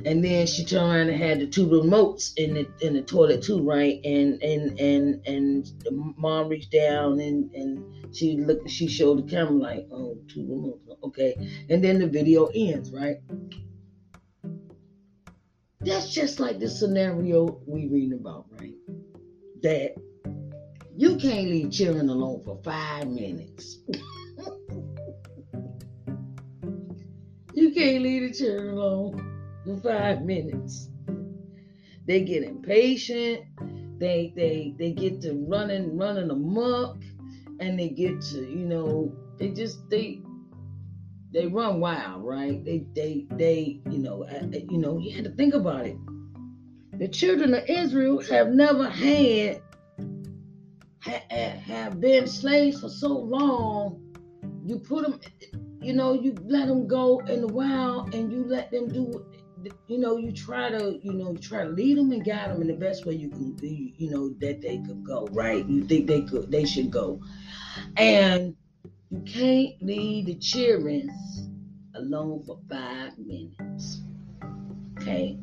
And 0.04 0.24
then 0.24 0.48
she 0.48 0.66
turned 0.66 0.88
around 0.88 1.10
and 1.10 1.22
had 1.22 1.40
the 1.42 1.46
two 1.46 1.68
remotes 1.68 2.32
in 2.38 2.56
the 2.56 2.68
in 2.82 2.94
the 2.94 3.04
toilet 3.04 3.44
too, 3.44 3.62
right? 3.62 4.00
And 4.04 4.42
and 4.42 4.80
and 4.80 5.28
and 5.28 5.66
the 5.84 5.92
mom 6.18 6.48
reached 6.48 6.72
down 6.72 7.20
and 7.20 7.54
and 7.54 8.16
she 8.16 8.38
looked 8.38 8.68
she 8.68 8.88
showed 8.88 9.20
the 9.20 9.30
camera 9.30 9.54
like, 9.54 9.86
oh, 9.92 10.18
two 10.28 10.42
remotes. 10.42 10.98
Okay. 11.04 11.36
And 11.70 11.84
then 11.84 12.00
the 12.00 12.08
video 12.08 12.48
ends, 12.56 12.92
right? 12.92 13.18
That's 15.82 16.12
just 16.12 16.40
like 16.40 16.60
the 16.60 16.68
scenario 16.68 17.62
we 17.68 17.86
reading 17.86 18.14
about, 18.14 18.48
right? 18.60 18.74
That 19.62 19.94
you 20.98 21.18
can't 21.18 21.50
leave 21.50 21.72
children 21.72 22.10
alone 22.10 22.42
for 22.44 22.58
five 22.64 23.08
minutes. 23.08 23.80
you 27.54 27.72
can't 27.74 28.02
leave 28.02 28.22
the 28.22 28.34
children 28.34 28.70
alone 28.70 29.62
for 29.66 29.78
five 29.82 30.22
minutes. 30.22 30.90
They 32.08 32.24
get 32.24 32.44
impatient. 32.44 33.42
They 34.00 34.32
they 34.36 34.74
they 34.78 34.92
get 34.92 35.22
to 35.22 35.34
running 35.48 35.98
running 35.98 36.30
amok, 36.30 36.98
and 37.60 37.78
they 37.80 37.90
get 37.90 38.22
to 38.22 38.40
you 38.40 38.66
know 38.66 39.12
they 39.38 39.50
just 39.50 39.90
they 39.90 40.22
they 41.34 41.48
run 41.48 41.82
wild, 41.82 42.24
right? 42.24 42.64
They 42.64 42.86
they 42.94 43.26
they 43.32 43.82
you 43.90 43.98
know 44.00 44.24
uh, 44.24 44.46
uh, 44.46 44.60
you 44.70 44.78
know 44.78 44.98
you 44.98 45.14
had 45.14 45.26
to 45.26 45.32
think 45.32 45.54
about 45.54 45.88
it. 45.88 45.98
The 46.94 47.10
children 47.10 47.54
of 47.54 47.66
Israel 47.68 48.22
have 48.22 48.48
never 48.50 48.90
had 48.90 49.62
have 51.06 52.00
been 52.00 52.28
slaves 52.28 52.82
for 52.82 52.90
so 52.90 53.08
long. 53.08 54.02
You 54.66 54.80
put 54.80 55.04
them, 55.04 55.20
you 55.82 55.94
know, 55.94 56.14
you 56.14 56.36
let 56.44 56.68
them 56.68 56.88
go 56.88 57.20
in 57.20 57.42
the 57.42 57.48
wild, 57.48 58.14
and 58.16 58.32
you 58.32 58.44
let 58.44 58.72
them 58.72 58.88
do. 58.90 59.26
You 59.88 59.98
know, 59.98 60.18
you 60.18 60.32
try 60.32 60.70
to, 60.70 61.00
you 61.02 61.14
know, 61.14 61.32
you 61.32 61.38
try 61.38 61.64
to 61.64 61.70
lead 61.70 61.98
them 61.98 62.12
and 62.12 62.24
guide 62.24 62.52
them 62.52 62.62
in 62.62 62.68
the 62.68 62.76
best 62.76 63.06
way 63.06 63.16
you 63.16 63.30
can. 63.30 63.58
You 63.62 64.12
know 64.12 64.30
that 64.40 64.62
they 64.62 64.78
could 64.78 65.04
go 65.04 65.28
right. 65.32 65.66
You 65.68 65.86
think 65.86 66.08
they 66.08 66.22
could, 66.22 66.52
they 66.52 66.66
should 66.66 66.92
go, 66.92 67.20
and 67.98 68.56
you 69.10 69.22
can't 69.22 69.82
leave 69.82 70.26
the 70.28 70.36
children 70.36 71.10
alone 71.96 72.44
for 72.46 72.60
five 72.70 73.18
minutes. 73.18 74.02
Okay. 74.98 75.38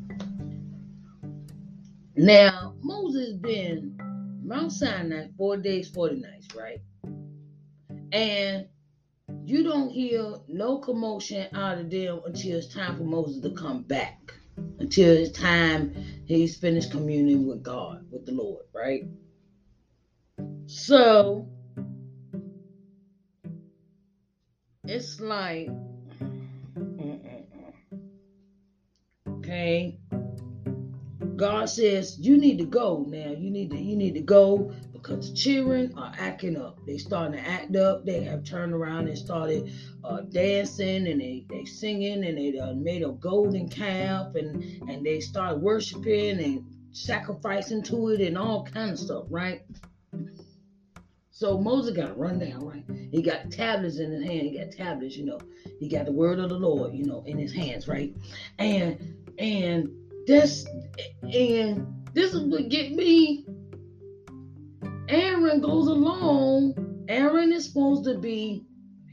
Now 2.15 2.75
Moses 2.81 3.33
been 3.33 3.92
Mount 4.43 4.71
Sinai 4.71 5.27
four 5.37 5.57
days, 5.57 5.89
forty 5.89 6.15
nights, 6.19 6.47
right? 6.55 6.81
And 8.11 8.67
you 9.45 9.63
don't 9.63 9.89
hear 9.89 10.35
no 10.47 10.79
commotion 10.79 11.47
out 11.55 11.77
of 11.79 11.89
them 11.89 12.21
until 12.25 12.57
it's 12.57 12.73
time 12.73 12.97
for 12.97 13.03
Moses 13.03 13.41
to 13.41 13.51
come 13.51 13.83
back. 13.83 14.33
Until 14.79 15.17
it's 15.17 15.37
time 15.37 15.95
he's 16.25 16.57
finished 16.57 16.91
communing 16.91 17.47
with 17.47 17.63
God, 17.63 18.05
with 18.11 18.25
the 18.25 18.33
Lord, 18.33 18.65
right? 18.73 19.03
So 20.65 21.47
it's 24.85 25.19
like 25.19 25.69
okay 29.27 29.97
god 31.43 31.65
says 31.69 32.17
you 32.19 32.37
need 32.37 32.57
to 32.57 32.63
go 32.63 33.05
now 33.09 33.31
you 33.37 33.51
need 33.51 33.69
to 33.69 33.77
you 33.77 33.97
need 33.97 34.13
to 34.13 34.21
go 34.21 34.71
because 34.93 35.29
the 35.29 35.35
children 35.35 35.93
are 35.97 36.13
acting 36.17 36.55
up 36.55 36.79
they 36.85 36.97
starting 36.97 37.33
to 37.33 37.49
act 37.49 37.75
up 37.75 38.05
they 38.05 38.23
have 38.23 38.45
turned 38.45 38.71
around 38.71 39.09
and 39.09 39.17
started 39.17 39.69
uh, 40.05 40.21
dancing 40.31 41.05
and 41.05 41.19
they 41.19 41.45
they 41.49 41.65
singing 41.65 42.23
and 42.23 42.37
they 42.37 42.57
uh, 42.57 42.71
made 42.75 43.03
a 43.03 43.09
golden 43.09 43.67
calf 43.67 44.33
and 44.35 44.63
and 44.89 45.05
they 45.05 45.19
started 45.19 45.61
worshiping 45.61 46.39
and 46.39 46.63
sacrificing 46.93 47.83
to 47.83 48.07
it 48.07 48.21
and 48.21 48.37
all 48.37 48.63
kind 48.63 48.91
of 48.91 48.97
stuff 48.97 49.25
right 49.29 49.63
so 51.31 51.57
Moses 51.57 51.93
got 51.93 52.17
run 52.17 52.39
down, 52.39 52.63
right? 52.63 52.85
He 53.11 53.21
got 53.21 53.51
tablets 53.51 53.97
in 53.97 54.11
his 54.11 54.23
hand. 54.23 54.43
He 54.43 54.57
got 54.57 54.71
tablets, 54.71 55.17
you 55.17 55.25
know. 55.25 55.39
He 55.79 55.89
got 55.89 56.05
the 56.05 56.11
word 56.11 56.39
of 56.39 56.47
the 56.47 56.55
Lord, 56.55 56.93
you 56.93 57.05
know, 57.05 57.23
in 57.25 57.37
his 57.37 57.51
hands, 57.51 57.87
right? 57.87 58.13
And 58.59 59.15
and 59.39 59.89
this 60.25 60.65
and 61.21 61.87
this 62.13 62.33
is 62.33 62.41
what 62.43 62.69
get 62.69 62.91
me. 62.91 63.45
Aaron 65.09 65.61
goes 65.61 65.87
along. 65.87 67.05
Aaron 67.07 67.51
is 67.51 67.65
supposed 67.65 68.05
to 68.05 68.17
be 68.17 68.63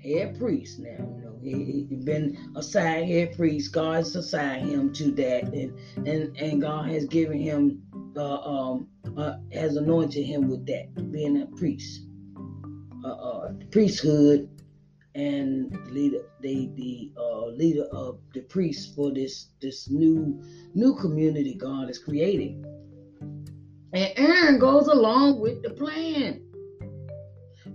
head 0.03 0.39
priest 0.39 0.79
now. 0.79 0.89
You 0.91 1.23
know, 1.23 1.39
he, 1.43 1.87
he 1.89 1.97
been 1.97 2.53
assigned 2.57 3.11
head 3.11 3.37
priest. 3.37 3.73
God's 3.73 4.15
assigned 4.15 4.71
him 4.71 4.93
to 4.95 5.11
that, 5.13 5.45
and 5.45 6.07
and 6.07 6.37
and 6.37 6.61
God 6.61 6.89
has 6.91 7.07
given 7.07 7.39
him, 7.39 7.83
uh, 8.17 8.41
um, 8.41 8.89
uh, 9.17 9.37
has 9.53 9.77
anointed 9.77 10.25
him 10.25 10.49
with 10.49 10.67
that, 10.67 11.11
being 11.11 11.43
a 11.43 11.47
priest 11.47 12.03
uh, 13.05 13.09
uh, 13.09 13.53
priesthood 13.71 14.49
and 15.21 15.93
leader 15.93 16.23
the 16.41 16.71
the 16.77 17.13
uh, 17.17 17.47
leader 17.47 17.85
of 17.93 18.19
the 18.33 18.41
priests 18.43 18.95
for 18.95 19.13
this 19.13 19.49
this 19.61 19.91
new 19.91 20.43
new 20.75 20.95
community 20.97 21.55
God 21.55 21.91
is 21.91 21.99
creating. 21.99 22.65
And 23.93 24.13
Aaron 24.17 24.59
goes 24.59 24.87
along 24.87 25.41
with 25.41 25.63
the 25.63 25.71
plan. 25.71 26.43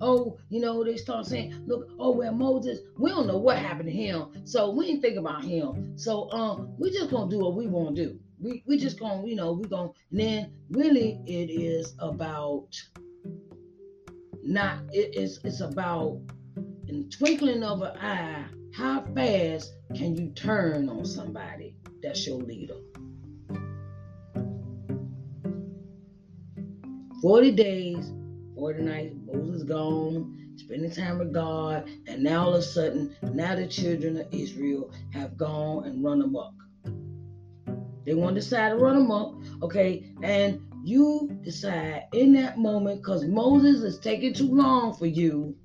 Oh, 0.01 0.37
you 0.49 0.59
know, 0.59 0.83
they 0.83 0.97
start 0.97 1.25
saying, 1.25 1.63
look, 1.67 1.89
oh 1.99 2.11
well, 2.11 2.33
Moses, 2.33 2.79
we 2.97 3.09
don't 3.09 3.27
know 3.27 3.37
what 3.37 3.57
happened 3.57 3.89
to 3.89 3.95
him. 3.95 4.45
So 4.45 4.71
we 4.71 4.87
ain't 4.87 5.01
think 5.01 5.17
about 5.17 5.43
him. 5.43 5.97
So 5.97 6.31
um 6.31 6.73
we 6.79 6.91
just 6.91 7.11
gonna 7.11 7.29
do 7.29 7.39
what 7.39 7.55
we 7.55 7.67
want 7.67 7.95
to 7.95 8.05
do. 8.05 8.19
We 8.41 8.63
we 8.65 8.77
just 8.77 8.99
gonna, 8.99 9.27
you 9.27 9.35
know, 9.35 9.53
we 9.53 9.67
gonna 9.67 9.91
and 10.11 10.19
then 10.19 10.53
really 10.71 11.21
it 11.27 11.49
is 11.51 11.93
about 11.99 12.69
not 14.43 14.79
it 14.91 15.15
is 15.15 15.39
it's 15.43 15.61
about 15.61 16.21
in 16.87 17.03
the 17.03 17.09
twinkling 17.09 17.63
of 17.63 17.81
an 17.81 17.97
eye 17.97 18.45
how 18.75 19.01
fast 19.15 19.73
can 19.95 20.15
you 20.15 20.29
turn 20.31 20.89
on 20.89 21.05
somebody 21.05 21.75
that's 22.03 22.27
your 22.27 22.37
leader? 22.37 22.75
40 27.21 27.51
days 27.51 28.11
40 28.55 28.83
nights 28.83 29.15
moses 29.25 29.63
gone 29.63 30.53
spending 30.57 30.91
time 30.91 31.19
with 31.19 31.33
god 31.33 31.89
and 32.07 32.21
now 32.21 32.45
all 32.45 32.53
of 32.53 32.59
a 32.59 32.61
sudden 32.61 33.15
now 33.33 33.55
the 33.55 33.67
children 33.67 34.17
of 34.17 34.27
israel 34.31 34.91
have 35.11 35.37
gone 35.37 35.85
and 35.85 36.03
run 36.03 36.21
amok. 36.21 36.53
They 38.05 38.13
want 38.13 38.35
to 38.35 38.41
decide 38.41 38.69
to 38.69 38.75
run 38.75 38.97
amok 38.97 39.41
okay? 39.63 40.13
And 40.21 40.61
you 40.83 41.35
decide 41.41 42.03
in 42.13 42.33
that 42.33 42.59
moment 42.59 43.01
because 43.01 43.25
Moses 43.25 43.81
is 43.81 43.99
taking 43.99 44.33
too 44.35 44.53
long 44.53 44.93
for 44.93 45.07
you 45.07 45.55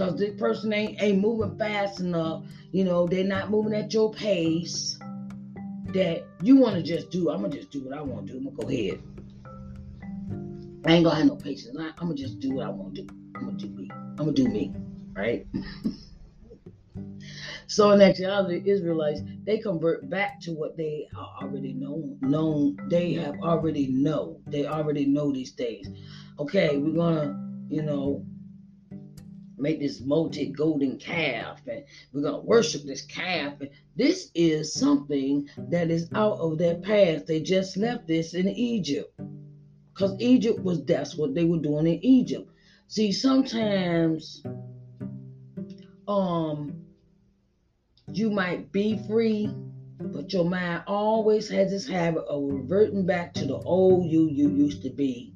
because 0.00 0.18
this 0.18 0.34
person 0.38 0.72
ain't, 0.72 1.02
ain't 1.02 1.20
moving 1.20 1.58
fast 1.58 2.00
enough. 2.00 2.44
You 2.72 2.84
know, 2.84 3.06
they're 3.06 3.24
not 3.24 3.50
moving 3.50 3.74
at 3.74 3.92
your 3.92 4.12
pace. 4.12 4.98
that 5.92 6.24
you 6.42 6.56
want 6.56 6.76
to 6.76 6.82
just 6.82 7.10
do. 7.10 7.30
I'm 7.30 7.42
gonna 7.42 7.54
just 7.54 7.70
do 7.70 7.84
what 7.84 7.96
I 7.96 8.00
want 8.00 8.26
to 8.28 8.32
do. 8.32 8.38
I'm 8.38 8.44
gonna 8.44 8.56
go 8.56 8.68
ahead. 8.68 9.02
I 10.86 10.92
ain't 10.92 11.04
gonna 11.04 11.16
have 11.16 11.26
no 11.26 11.36
patience. 11.36 11.76
I, 11.78 11.88
I'm 11.98 12.08
gonna 12.08 12.14
just 12.14 12.40
do 12.40 12.52
what 12.52 12.66
I 12.66 12.70
want 12.70 12.94
to 12.94 13.02
do. 13.02 13.14
I'm 13.36 13.44
gonna 13.46 13.58
do 13.58 13.68
me. 13.68 13.90
I'm 13.92 14.16
gonna 14.16 14.32
do 14.32 14.48
me, 14.48 14.72
right? 15.14 15.46
so 17.66 17.90
in 17.90 18.00
actuality, 18.00 18.62
Israelites 18.70 19.20
they 19.44 19.58
convert 19.58 20.08
back 20.08 20.40
to 20.42 20.52
what 20.52 20.78
they 20.78 21.08
are 21.14 21.42
already 21.42 21.74
known. 21.74 22.16
Known 22.22 22.78
they 22.88 23.14
have 23.14 23.34
already 23.42 23.88
know. 23.88 24.40
They 24.46 24.64
already 24.64 25.04
know 25.04 25.30
these 25.30 25.50
things. 25.50 25.88
Okay, 26.38 26.78
we're 26.78 26.96
gonna, 26.96 27.38
you 27.68 27.82
know, 27.82 28.24
make 29.60 29.80
this 29.80 30.00
molted 30.00 30.56
golden 30.56 30.98
calf 30.98 31.60
and 31.66 31.84
we're 32.12 32.22
going 32.22 32.34
to 32.34 32.46
worship 32.46 32.82
this 32.82 33.02
calf. 33.02 33.60
And 33.60 33.70
this 33.96 34.30
is 34.34 34.72
something 34.72 35.48
that 35.70 35.90
is 35.90 36.08
out 36.14 36.38
of 36.38 36.58
their 36.58 36.76
past. 36.76 37.26
They 37.26 37.40
just 37.40 37.76
left 37.76 38.06
this 38.06 38.34
in 38.34 38.48
egypt 38.48 39.18
because 39.92 40.16
egypt 40.20 40.60
was 40.60 40.84
that's 40.84 41.16
what 41.16 41.34
they 41.34 41.44
were 41.44 41.58
doing 41.58 41.86
in 41.86 42.04
egypt. 42.04 42.50
See 42.88 43.12
sometimes 43.12 44.42
um 46.08 46.84
you 48.12 48.30
might 48.30 48.72
be 48.72 48.98
free 49.06 49.52
but 50.00 50.32
your 50.32 50.44
mind 50.44 50.82
always 50.86 51.48
has 51.50 51.70
this 51.70 51.86
habit 51.86 52.24
of 52.24 52.42
reverting 52.42 53.04
back 53.04 53.34
to 53.34 53.46
the 53.46 53.58
old 53.58 54.10
you 54.10 54.28
you 54.28 54.48
used 54.50 54.82
to 54.82 54.90
be. 54.90 55.34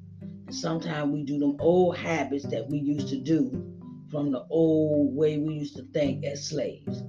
Sometimes 0.50 1.12
we 1.12 1.22
do 1.22 1.38
them 1.38 1.56
old 1.58 1.96
habits 1.96 2.46
that 2.46 2.68
we 2.68 2.78
used 2.78 3.08
to 3.08 3.16
do 3.16 3.73
from 4.14 4.30
the 4.30 4.46
old 4.48 5.12
way 5.16 5.38
we 5.38 5.54
used 5.54 5.74
to 5.74 5.82
think 5.92 6.24
as 6.24 6.46
slaves. 6.46 7.02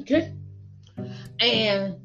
Okay? 0.00 0.34
And 1.40 1.96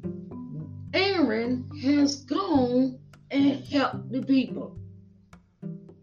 Aaron 0.94 1.68
has 1.82 2.24
gone 2.24 2.98
and 3.30 3.62
helped 3.66 4.10
the 4.10 4.22
people. 4.22 4.78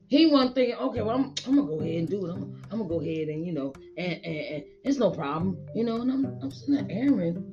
He 0.09 0.27
wasn't 0.27 0.53
thinking, 0.53 0.75
okay, 0.75 1.01
well, 1.01 1.15
I'm, 1.15 1.33
I'm 1.47 1.55
gonna 1.55 1.63
go 1.63 1.79
ahead 1.79 1.95
and 1.95 2.07
do 2.07 2.27
it. 2.27 2.33
I'm, 2.33 2.61
I'm 2.69 2.77
gonna 2.77 2.89
go 2.89 3.01
ahead 3.01 3.29
and, 3.29 3.43
you 3.43 3.51
know, 3.51 3.73
and, 3.97 4.23
and, 4.23 4.25
and 4.25 4.63
it's 4.83 4.99
no 4.99 5.09
problem, 5.09 5.57
you 5.73 5.83
know. 5.83 6.01
And 6.01 6.11
I'm, 6.11 6.25
I'm 6.39 6.51
saying, 6.51 6.91
Aaron, 6.91 7.51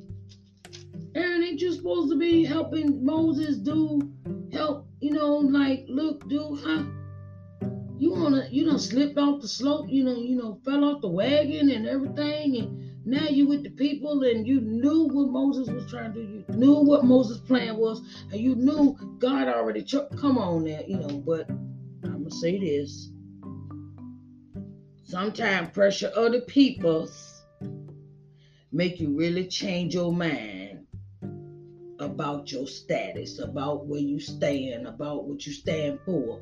Aaron 1.14 1.42
ain't 1.42 1.62
you 1.62 1.72
supposed 1.72 2.10
to 2.10 2.18
be 2.18 2.44
helping 2.44 3.02
Moses 3.02 3.56
do 3.56 4.12
help, 4.52 4.86
you 5.00 5.12
know, 5.12 5.36
like, 5.36 5.86
look, 5.88 6.28
do, 6.28 6.60
huh? 6.62 6.82
You 8.00 8.14
wanna 8.14 8.48
you 8.50 8.64
don't 8.64 8.78
slip 8.78 9.16
off 9.18 9.42
the 9.42 9.48
slope, 9.48 9.86
you 9.90 10.02
know, 10.02 10.16
you 10.16 10.34
know, 10.34 10.58
fell 10.64 10.84
off 10.84 11.02
the 11.02 11.08
wagon 11.08 11.68
and 11.68 11.86
everything, 11.86 12.56
and 12.56 13.04
now 13.04 13.28
you 13.28 13.46
with 13.46 13.62
the 13.62 13.68
people 13.68 14.22
and 14.22 14.46
you 14.46 14.58
knew 14.62 15.04
what 15.08 15.28
Moses 15.28 15.68
was 15.68 15.90
trying 15.90 16.14
to 16.14 16.22
do, 16.22 16.26
you 16.26 16.44
knew 16.56 16.76
what 16.76 17.04
Moses' 17.04 17.40
plan 17.40 17.76
was, 17.76 18.00
and 18.32 18.40
you 18.40 18.54
knew 18.54 18.96
God 19.18 19.48
already 19.48 19.84
come 20.16 20.38
on 20.38 20.64
there, 20.64 20.82
you 20.88 20.96
know, 20.96 21.18
but 21.26 21.50
I'm 21.50 22.22
gonna 22.24 22.30
say 22.30 22.58
this. 22.58 23.10
Sometimes 25.04 25.68
pressure 25.74 26.08
of 26.08 26.32
the 26.32 26.40
peoples 26.40 27.44
make 28.72 28.98
you 28.98 29.14
really 29.14 29.46
change 29.46 29.92
your 29.94 30.10
mind 30.10 30.86
about 32.00 32.50
your 32.50 32.66
status, 32.66 33.38
about 33.38 33.86
where 33.86 34.00
you 34.00 34.18
stand, 34.18 34.86
about 34.86 35.24
what 35.24 35.46
you 35.46 35.52
stand 35.52 36.00
for 36.04 36.40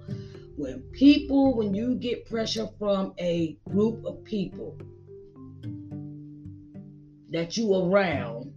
when 0.58 0.80
people, 0.90 1.54
when 1.54 1.72
you 1.72 1.94
get 1.94 2.26
pressure 2.26 2.68
from 2.80 3.14
a 3.20 3.56
group 3.68 4.04
of 4.04 4.24
people 4.24 4.76
that 7.30 7.56
you 7.56 7.72
around 7.74 8.52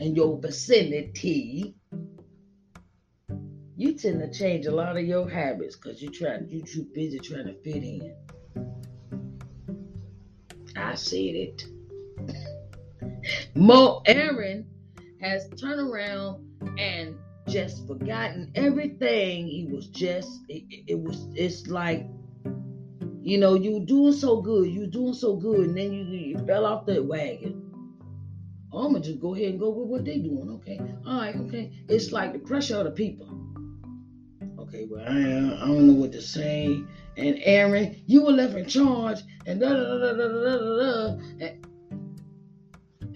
in 0.00 0.16
your 0.16 0.40
vicinity, 0.40 1.76
you 3.76 3.94
tend 3.94 4.20
to 4.20 4.32
change 4.32 4.66
a 4.66 4.72
lot 4.72 4.96
of 4.96 5.04
your 5.04 5.30
habits 5.30 5.76
because 5.76 6.02
you 6.02 6.10
try 6.10 6.38
you 6.48 6.62
too 6.62 6.84
busy 6.92 7.20
trying 7.20 7.46
to 7.46 7.54
fit 7.62 7.76
in. 7.76 8.16
I 10.76 10.96
said 10.96 11.18
it. 11.18 11.64
Mo 13.54 14.02
Aaron 14.06 14.69
has 15.20 15.48
turned 15.60 15.80
around 15.80 16.44
and 16.78 17.14
just 17.48 17.86
forgotten 17.86 18.50
everything. 18.54 19.46
He 19.46 19.66
was 19.70 19.88
just 19.88 20.40
it, 20.48 20.64
it, 20.86 20.98
was 20.98 21.26
it's 21.34 21.66
like 21.66 22.06
you 23.22 23.38
know 23.38 23.54
you 23.54 23.80
doing 23.80 24.12
so 24.12 24.40
good, 24.40 24.70
you 24.70 24.86
doing 24.86 25.14
so 25.14 25.36
good, 25.36 25.60
and 25.60 25.76
then 25.76 25.92
you, 25.92 26.04
you 26.04 26.38
fell 26.46 26.64
off 26.64 26.86
that 26.86 27.04
wagon. 27.04 27.66
Oh, 28.72 28.86
I'm 28.86 28.92
gonna 28.92 29.04
just 29.04 29.20
go 29.20 29.34
ahead 29.34 29.48
and 29.48 29.60
go 29.60 29.70
with 29.70 29.88
what 29.88 30.04
they 30.04 30.18
doing. 30.18 30.50
Okay, 30.50 30.80
all 31.06 31.18
right, 31.18 31.36
okay. 31.36 31.72
It's 31.88 32.12
like 32.12 32.32
the 32.32 32.38
pressure 32.38 32.76
of 32.76 32.84
the 32.84 32.92
people. 32.92 33.36
Okay, 34.60 34.86
well 34.88 35.04
I, 35.04 35.62
I 35.62 35.66
don't 35.66 35.86
know 35.88 35.94
what 35.94 36.12
to 36.12 36.22
say. 36.22 36.80
And 37.16 37.38
Aaron, 37.42 38.00
you 38.06 38.24
were 38.24 38.32
left 38.32 38.54
in 38.54 38.66
charge, 38.66 39.20
and 39.46 39.60
da 39.60 39.68
da 39.68 39.98
da 39.98 39.98
da 39.98 40.12
da 40.12 40.28
da 40.28 40.58
da. 40.58 40.76
da. 40.76 41.18
And, 41.40 41.66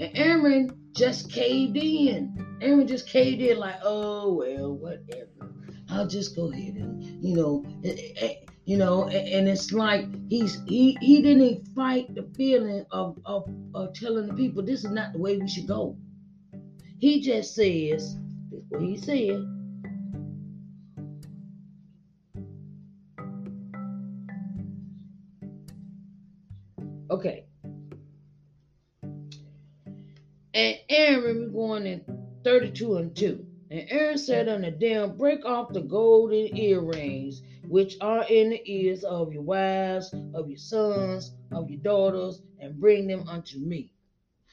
and 0.01 0.11
Aaron 0.15 0.84
just 0.95 1.31
caved 1.31 1.77
in. 1.77 2.59
Aaron 2.61 2.87
just 2.87 3.09
caved 3.09 3.43
in 3.43 3.59
like, 3.59 3.77
oh 3.83 4.33
well, 4.35 4.75
whatever. 4.75 5.53
I'll 5.91 6.07
just 6.07 6.35
go 6.35 6.51
ahead 6.51 6.75
and 6.75 7.03
you 7.23 7.37
know, 7.37 7.65
eh, 7.85 7.95
eh, 7.97 8.13
eh, 8.17 8.35
you 8.65 8.77
know, 8.77 9.09
and 9.09 9.49
it's 9.49 9.73
like 9.73 10.07
he's 10.29 10.63
he 10.67 10.97
he 11.01 11.21
didn't 11.21 11.67
fight 11.75 12.15
the 12.15 12.23
feeling 12.37 12.87
of 12.91 13.19
of, 13.25 13.49
of 13.75 13.93
telling 13.95 14.29
the 14.29 14.35
people 14.35 14.63
this 14.63 14.85
is 14.85 14.91
not 14.91 15.13
the 15.13 15.19
way 15.19 15.37
we 15.37 15.49
should 15.49 15.67
go. 15.67 15.97
He 16.99 17.21
just 17.21 17.55
says 17.55 18.17
what 18.69 18.81
he 18.83 18.97
said. 18.97 19.45
Okay. 27.11 27.45
And 30.55 30.79
Aaron, 30.89 31.53
we're 31.53 31.69
going 31.69 31.87
in 31.87 32.05
32 32.45 32.97
and 32.99 33.17
2. 33.17 33.45
And 33.71 33.87
Aaron 33.91 34.19
said 34.19 34.49
unto 34.49 34.71
them, 34.79 35.17
Break 35.17 35.45
off 35.45 35.73
the 35.73 35.81
golden 35.81 36.57
earrings 36.57 37.43
which 37.69 37.97
are 38.01 38.25
in 38.29 38.51
the 38.51 38.63
ears 38.65 39.03
of 39.03 39.33
your 39.33 39.43
wives, 39.43 40.15
of 40.33 40.49
your 40.49 40.59
sons, 40.59 41.33
of 41.51 41.69
your 41.69 41.81
daughters, 41.81 42.41
and 42.61 42.79
bring 42.79 43.09
them 43.09 43.29
unto 43.29 43.59
me. 43.59 43.91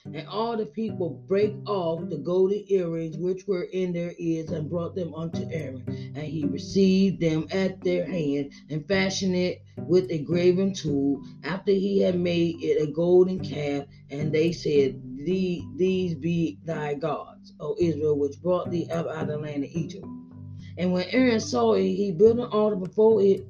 And 0.06 0.28
all 0.28 0.58
the 0.58 0.66
people 0.66 1.24
break 1.28 1.54
off 1.68 2.10
the 2.10 2.18
golden 2.18 2.64
earrings 2.70 3.18
which 3.18 3.46
were 3.46 3.68
in 3.72 3.94
their 3.94 4.14
ears 4.18 4.50
and 4.50 4.68
brought 4.68 4.96
them 4.96 5.14
unto 5.14 5.48
Aaron. 5.52 5.84
And 6.16 6.26
he 6.26 6.46
received 6.46 7.20
them 7.20 7.46
at 7.52 7.80
their 7.82 8.08
hand 8.08 8.52
and 8.72 8.88
fashioned 8.88 9.36
it 9.36 9.62
with 9.78 10.10
a 10.10 10.18
graven 10.18 10.74
tool 10.74 11.22
after 11.44 11.72
he 11.72 12.00
had 12.02 12.20
made 12.20 12.56
it 12.64 12.82
a 12.82 12.92
golden 12.92 13.40
calf. 13.40 13.86
And 14.10 14.34
they 14.34 14.52
said, 14.52 15.00
These 15.26 16.16
be 16.16 16.58
thy 16.64 16.94
gods, 16.96 17.54
O 17.60 17.76
Israel, 17.80 18.18
which 18.18 18.42
brought 18.42 18.72
thee 18.72 18.88
up 18.92 19.08
out 19.08 19.24
of 19.24 19.28
the 19.28 19.38
land 19.38 19.64
of 19.64 19.70
Egypt. 19.72 20.06
And 20.78 20.94
when 20.94 21.06
Aaron 21.10 21.40
saw 21.40 21.74
it, 21.74 21.84
he 21.84 22.12
built 22.12 22.40
an 22.40 22.46
altar 22.46 22.76
before 22.76 23.22
it. 23.22 23.46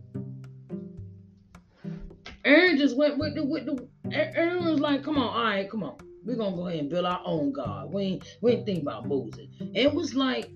Aaron 2.44 2.78
just 2.78 2.98
went 2.98 3.18
with 3.18 3.36
the 3.36 3.44
with 3.44 3.66
the 3.66 3.88
Aaron 4.12 4.66
was 4.66 4.80
like, 4.80 5.04
come 5.04 5.18
on, 5.18 5.28
all 5.28 5.44
right, 5.44 5.70
come 5.70 5.84
on. 5.84 5.96
We're 6.24 6.36
gonna 6.36 6.56
go 6.56 6.68
ahead 6.68 6.80
and 6.80 6.90
build 6.90 7.06
our 7.06 7.22
own 7.26 7.52
God. 7.52 7.92
We 7.92 8.04
ain't 8.04 8.38
we 8.42 8.52
ain't 8.54 8.66
think 8.66 8.82
about 8.82 9.08
Moses. 9.08 9.48
It 9.74 9.94
was 9.94 10.16
like, 10.16 10.50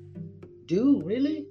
dude, 0.65 1.05
really? 1.05 1.47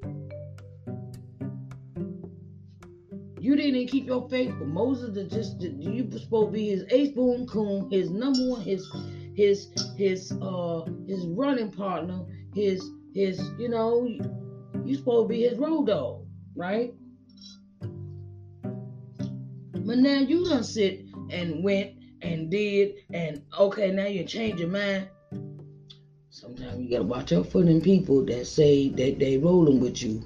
You 3.40 3.57
didn't 3.57 3.88
keep 3.88 4.07
your 4.07 4.29
faith 4.29 4.57
for 4.59 4.64
Moses 4.64 5.14
to 5.14 5.24
just 5.24 5.61
you 5.61 6.11
supposed 6.11 6.48
to 6.48 6.53
be 6.53 6.68
his 6.70 6.85
ace 6.90 7.12
boom 7.12 7.46
coon, 7.46 7.90
his 7.90 8.11
number 8.11 8.48
one, 8.48 8.62
his 8.62 8.88
his 9.35 9.68
his 9.97 10.33
uh 10.40 10.85
his 11.07 11.27
running 11.27 11.70
partner, 11.70 12.25
his 12.55 12.83
his 13.14 13.40
you 13.59 13.68
know 13.68 14.07
you 14.85 14.94
supposed 14.97 15.29
to 15.29 15.35
be 15.35 15.42
his 15.42 15.59
road 15.59 15.87
dog, 15.87 16.25
right? 16.55 16.94
But 19.87 19.99
now 19.99 20.20
you 20.20 20.44
done 20.44 20.64
sit 20.64 21.05
and 21.31 21.62
went 21.62 21.92
and 22.23 22.51
did, 22.51 22.94
and 23.12 23.42
okay, 23.59 23.90
now 23.90 24.07
you 24.07 24.25
change 24.25 24.61
your 24.61 24.68
mind. 24.68 25.09
Sometimes 26.31 26.81
you 26.81 26.90
gotta 26.90 27.05
watch 27.05 27.33
out 27.33 27.47
for 27.47 27.62
them 27.62 27.81
people 27.81 28.23
that 28.25 28.47
say 28.47 28.88
that 28.90 29.18
they 29.18 29.37
rolling 29.37 29.81
with 29.81 30.03
you. 30.03 30.23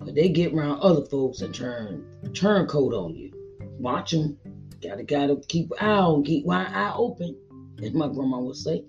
Cause 0.00 0.14
they 0.14 0.28
get 0.28 0.52
around 0.52 0.80
other 0.80 1.04
folks 1.06 1.40
and 1.40 1.54
turn 1.54 2.04
turncoat 2.34 2.92
on 2.92 3.14
you. 3.14 3.32
Watch 3.78 4.10
them. 4.10 4.36
Gotta 4.88 5.02
gotta 5.02 5.36
keep 5.48 5.72
eye 5.80 5.86
on, 5.86 6.24
keep 6.24 6.44
one 6.44 6.66
eye 6.66 6.94
open, 6.94 7.36
as 7.82 7.92
my 7.92 8.08
grandma 8.08 8.38
would 8.40 8.56
say. 8.56 8.84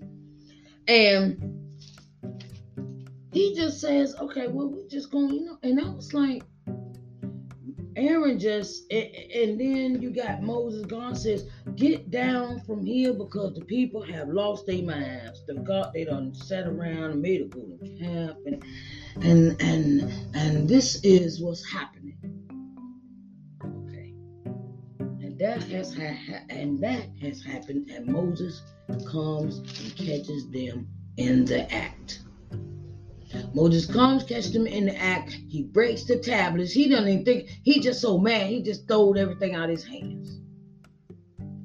And 0.86 1.58
he 3.32 3.54
just 3.54 3.80
says, 3.80 4.14
okay, 4.16 4.48
well, 4.48 4.68
we're 4.68 4.88
just 4.88 5.10
going, 5.10 5.34
you 5.34 5.44
know. 5.44 5.58
And 5.62 5.80
I 5.80 5.90
was 5.90 6.14
like, 6.14 6.42
Aaron 7.98 8.38
just 8.38 8.90
and, 8.92 9.08
and 9.34 9.60
then 9.60 10.00
you 10.00 10.10
got 10.10 10.42
Moses. 10.42 10.86
God 10.86 11.18
says, 11.18 11.46
"Get 11.74 12.10
down 12.12 12.60
from 12.60 12.86
here 12.86 13.12
because 13.12 13.54
the 13.54 13.64
people 13.64 14.02
have 14.02 14.28
lost 14.28 14.66
their 14.66 14.82
minds. 14.82 15.44
The 15.46 15.54
God 15.54 15.92
they 15.92 16.04
done 16.04 16.32
sat 16.32 16.68
around 16.68 17.10
and 17.10 17.22
made 17.22 17.40
a 17.40 17.46
golden 17.46 17.98
calf, 17.98 18.36
and 18.46 18.64
and 19.20 19.60
and 19.60 20.12
and 20.34 20.68
this 20.68 21.02
is 21.02 21.40
what's 21.40 21.68
happening." 21.68 21.97
That 25.48 25.62
has 25.62 25.94
ha- 25.94 26.42
and 26.50 26.78
that 26.82 27.06
has 27.22 27.42
happened, 27.42 27.88
and 27.90 28.06
Moses 28.06 28.60
comes 29.10 29.58
and 29.58 29.96
catches 29.96 30.46
them 30.50 30.86
in 31.16 31.46
the 31.46 31.72
act. 31.72 32.20
Moses 33.54 33.86
comes, 33.86 34.24
catches 34.24 34.52
them 34.52 34.66
in 34.66 34.84
the 34.86 34.96
act. 34.96 35.38
He 35.48 35.62
breaks 35.62 36.04
the 36.04 36.18
tablets. 36.18 36.72
He 36.72 36.86
doesn't 36.86 37.08
even 37.08 37.24
think. 37.24 37.48
He 37.62 37.80
just 37.80 38.02
so 38.02 38.18
mad. 38.18 38.48
He 38.48 38.62
just 38.62 38.86
throwed 38.86 39.16
everything 39.16 39.54
out 39.54 39.64
of 39.64 39.70
his 39.70 39.84
hands. 39.84 40.38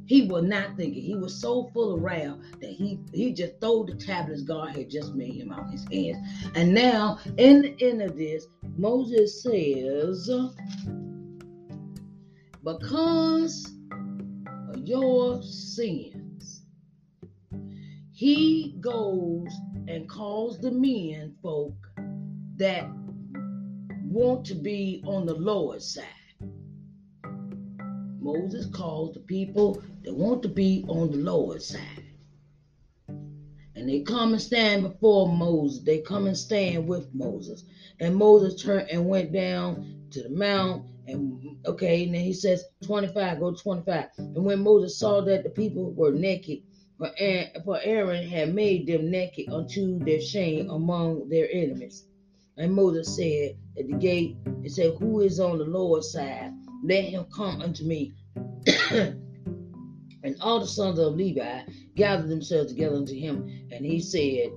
He 0.06 0.28
was 0.28 0.46
not 0.46 0.78
thinking. 0.78 1.04
He 1.04 1.16
was 1.16 1.42
so 1.42 1.70
full 1.74 1.96
of 1.96 2.02
wrath 2.02 2.38
that 2.62 2.70
he 2.70 3.02
he 3.14 3.34
just 3.34 3.60
threw 3.60 3.86
the 3.86 3.96
tablets 3.96 4.44
God 4.44 4.78
had 4.78 4.90
just 4.90 5.14
made 5.14 5.36
him 5.36 5.52
out 5.52 5.70
his 5.70 5.86
hands. 5.92 6.26
And 6.56 6.74
now, 6.74 7.20
in 7.38 7.62
the 7.64 7.76
end 7.82 8.02
of 8.02 8.16
this, 8.16 8.48
Moses 8.78 9.44
says, 9.44 10.30
"Because 12.64 13.73
your 14.88 15.42
sins, 15.42 16.64
he 18.12 18.76
goes 18.80 19.48
and 19.88 20.10
calls 20.10 20.60
the 20.60 20.72
men 20.72 21.36
folk 21.42 21.74
that 22.58 22.86
want 24.04 24.46
to 24.46 24.56
be 24.56 25.04
on 25.06 25.26
the 25.26 25.34
Lord's 25.34 25.94
side. 25.94 26.06
Moses 28.20 28.68
calls 28.68 29.14
the 29.14 29.20
people 29.20 29.82
that 30.04 30.14
want 30.14 30.42
to 30.44 30.48
be 30.48 30.86
on 30.88 31.12
the 31.12 31.18
Lord's 31.18 31.68
side. 31.68 32.04
And 33.76 33.90
they 33.90 34.00
come 34.00 34.34
and 34.34 34.42
stand 34.42 34.84
before 34.84 35.28
Moses. 35.28 35.84
They 35.84 35.98
come 36.00 36.28
and 36.28 36.38
stand 36.38 36.88
with 36.88 37.08
Moses. 37.14 37.64
And 38.00 38.16
Moses 38.16 38.62
turned 38.62 38.88
and 38.90 39.08
went 39.08 39.34
down 39.34 40.08
to 40.12 40.22
the 40.22 40.30
mount. 40.30 40.84
And 41.08 41.53
okay, 41.66 42.04
and 42.04 42.14
then 42.14 42.22
he 42.22 42.34
says 42.34 42.64
25, 42.84 43.40
go 43.40 43.54
to 43.54 43.62
25. 43.62 44.06
And 44.18 44.46
when 44.46 44.64
Moses 44.64 44.98
saw 45.00 45.22
that 45.22 45.44
the 45.44 45.50
people 45.50 45.92
were 45.94 46.12
naked, 46.12 46.60
for 46.98 47.80
Aaron, 47.84 48.28
had 48.28 48.54
made 48.54 48.88
them 48.88 49.12
naked 49.12 49.50
unto 49.50 50.00
their 50.00 50.22
shame 50.22 50.70
among 50.70 51.28
their 51.30 51.50
enemies. 51.52 52.06
And 52.58 52.74
Moses 52.74 53.16
said 53.16 53.58
at 53.78 53.88
the 53.88 53.98
gate, 53.98 54.38
He 54.62 54.70
said, 54.70 54.94
Who 55.00 55.22
is 55.22 55.40
on 55.40 55.58
the 55.58 55.66
Lord's 55.66 56.12
side? 56.12 56.54
Let 56.84 57.06
him 57.06 57.26
come 57.36 57.62
unto 57.62 57.84
me. 57.84 58.14
and 58.92 60.38
all 60.40 60.60
the 60.60 60.68
sons 60.68 61.00
of 61.00 61.16
Levi 61.16 61.62
gathered 61.96 62.30
themselves 62.30 62.72
together 62.72 62.96
unto 62.96 63.16
him, 63.16 63.68
and 63.72 63.86
he 63.86 64.00
said, 64.00 64.52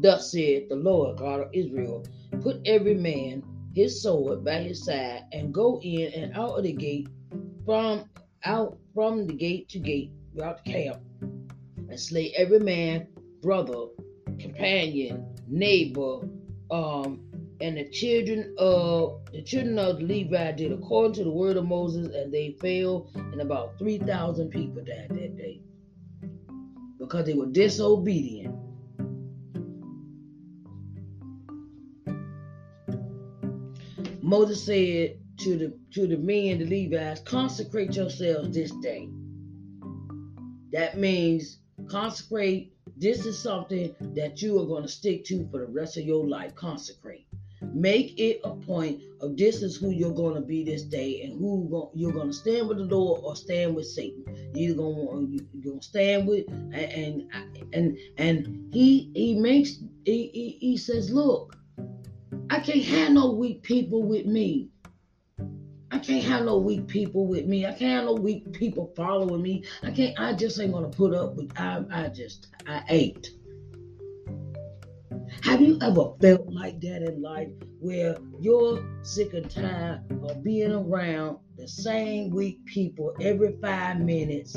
Thus 0.00 0.32
said 0.32 0.64
the 0.68 0.76
Lord 0.76 1.18
God 1.18 1.40
of 1.40 1.50
Israel, 1.52 2.04
Put 2.42 2.60
every 2.66 2.94
man 2.94 3.42
his 3.76 4.02
sword 4.02 4.42
by 4.42 4.62
his 4.62 4.86
side, 4.86 5.22
and 5.32 5.52
go 5.52 5.78
in 5.82 6.10
and 6.14 6.34
out 6.34 6.56
of 6.56 6.64
the 6.64 6.72
gate, 6.72 7.06
from 7.66 8.08
out 8.46 8.78
from 8.94 9.26
the 9.26 9.34
gate 9.34 9.68
to 9.68 9.78
gate, 9.78 10.10
throughout 10.32 10.64
the 10.64 10.72
camp, 10.72 10.98
and 11.20 12.00
slay 12.00 12.32
every 12.38 12.58
man, 12.58 13.06
brother, 13.42 13.84
companion, 14.40 15.26
neighbor, 15.46 16.20
um, 16.70 17.20
and 17.60 17.76
the 17.76 17.84
children 17.90 18.54
of 18.58 19.20
the 19.30 19.42
children 19.42 19.78
of 19.78 20.00
Levi 20.00 20.52
did 20.52 20.72
according 20.72 21.12
to 21.12 21.24
the 21.24 21.30
word 21.30 21.58
of 21.58 21.66
Moses, 21.66 22.08
and 22.14 22.32
they 22.32 22.56
fell, 22.58 23.10
and 23.14 23.42
about 23.42 23.78
three 23.78 23.98
thousand 23.98 24.48
people 24.48 24.82
died 24.82 25.10
that 25.10 25.36
day 25.36 25.60
because 26.98 27.26
they 27.26 27.34
were 27.34 27.44
disobedient. 27.44 28.55
Moses 34.26 34.66
said 34.66 35.20
to 35.38 35.56
the 35.56 35.78
to 35.92 36.08
the 36.08 36.16
men, 36.16 36.58
the 36.58 36.64
Levites, 36.64 37.20
consecrate 37.20 37.94
yourselves 37.94 38.52
this 38.52 38.72
day. 38.82 39.08
That 40.72 40.98
means 40.98 41.58
consecrate. 41.88 42.72
This 42.96 43.24
is 43.24 43.38
something 43.38 43.94
that 44.00 44.42
you 44.42 44.60
are 44.60 44.66
going 44.66 44.82
to 44.82 44.88
stick 44.88 45.24
to 45.26 45.48
for 45.52 45.60
the 45.60 45.66
rest 45.66 45.96
of 45.96 46.02
your 46.02 46.26
life. 46.26 46.56
Consecrate. 46.56 47.28
Make 47.72 48.18
it 48.18 48.40
a 48.42 48.50
point 48.50 49.00
of 49.20 49.36
this 49.36 49.62
is 49.62 49.76
who 49.76 49.90
you're 49.90 50.10
going 50.10 50.34
to 50.34 50.40
be 50.40 50.64
this 50.64 50.82
day, 50.82 51.22
and 51.22 51.38
who 51.38 51.88
you're 51.94 52.12
going 52.12 52.32
to 52.32 52.36
stand 52.36 52.66
with 52.66 52.78
the 52.78 52.84
Lord 52.84 53.20
or 53.22 53.36
stand 53.36 53.76
with 53.76 53.86
Satan. 53.86 54.24
You're 54.56 54.74
going 54.74 55.38
to 55.38 55.46
you're 55.54 55.62
going 55.62 55.80
to 55.80 55.86
stand 55.86 56.26
with 56.26 56.48
and 56.48 57.30
and 57.72 57.96
and 58.18 58.74
he 58.74 59.12
he 59.14 59.38
makes 59.38 59.76
he, 60.04 60.30
he, 60.34 60.58
he 60.60 60.76
says, 60.76 61.12
look, 61.12 61.56
I 62.48 62.60
can't 62.60 62.84
have 62.84 63.12
no 63.12 63.32
weak 63.32 63.62
people 63.62 64.04
with 64.04 64.26
me. 64.26 64.68
I 65.90 65.98
can't 65.98 66.24
have 66.24 66.44
no 66.44 66.58
weak 66.58 66.86
people 66.86 67.26
with 67.26 67.46
me. 67.46 67.66
I 67.66 67.70
can't 67.70 67.92
have 67.92 68.04
no 68.04 68.14
weak 68.14 68.52
people 68.52 68.92
following 68.94 69.42
me. 69.42 69.64
I 69.82 69.90
can't. 69.90 70.18
I 70.18 70.32
just 70.32 70.60
ain't 70.60 70.72
gonna 70.72 70.88
put 70.88 71.14
up 71.14 71.34
with. 71.34 71.50
I. 71.56 71.82
I 71.90 72.08
just. 72.08 72.48
I 72.66 72.82
ain't. 72.88 73.30
Have 75.42 75.60
you 75.60 75.78
ever 75.82 76.12
felt 76.20 76.48
like 76.48 76.80
that 76.80 77.02
in 77.02 77.20
life, 77.20 77.48
where 77.80 78.16
you're 78.40 78.84
sick 79.02 79.34
and 79.34 79.50
tired 79.50 80.02
of 80.22 80.42
being 80.44 80.72
around 80.72 81.38
the 81.56 81.66
same 81.66 82.30
weak 82.30 82.64
people 82.66 83.14
every 83.20 83.56
five 83.60 84.00
minutes? 84.00 84.56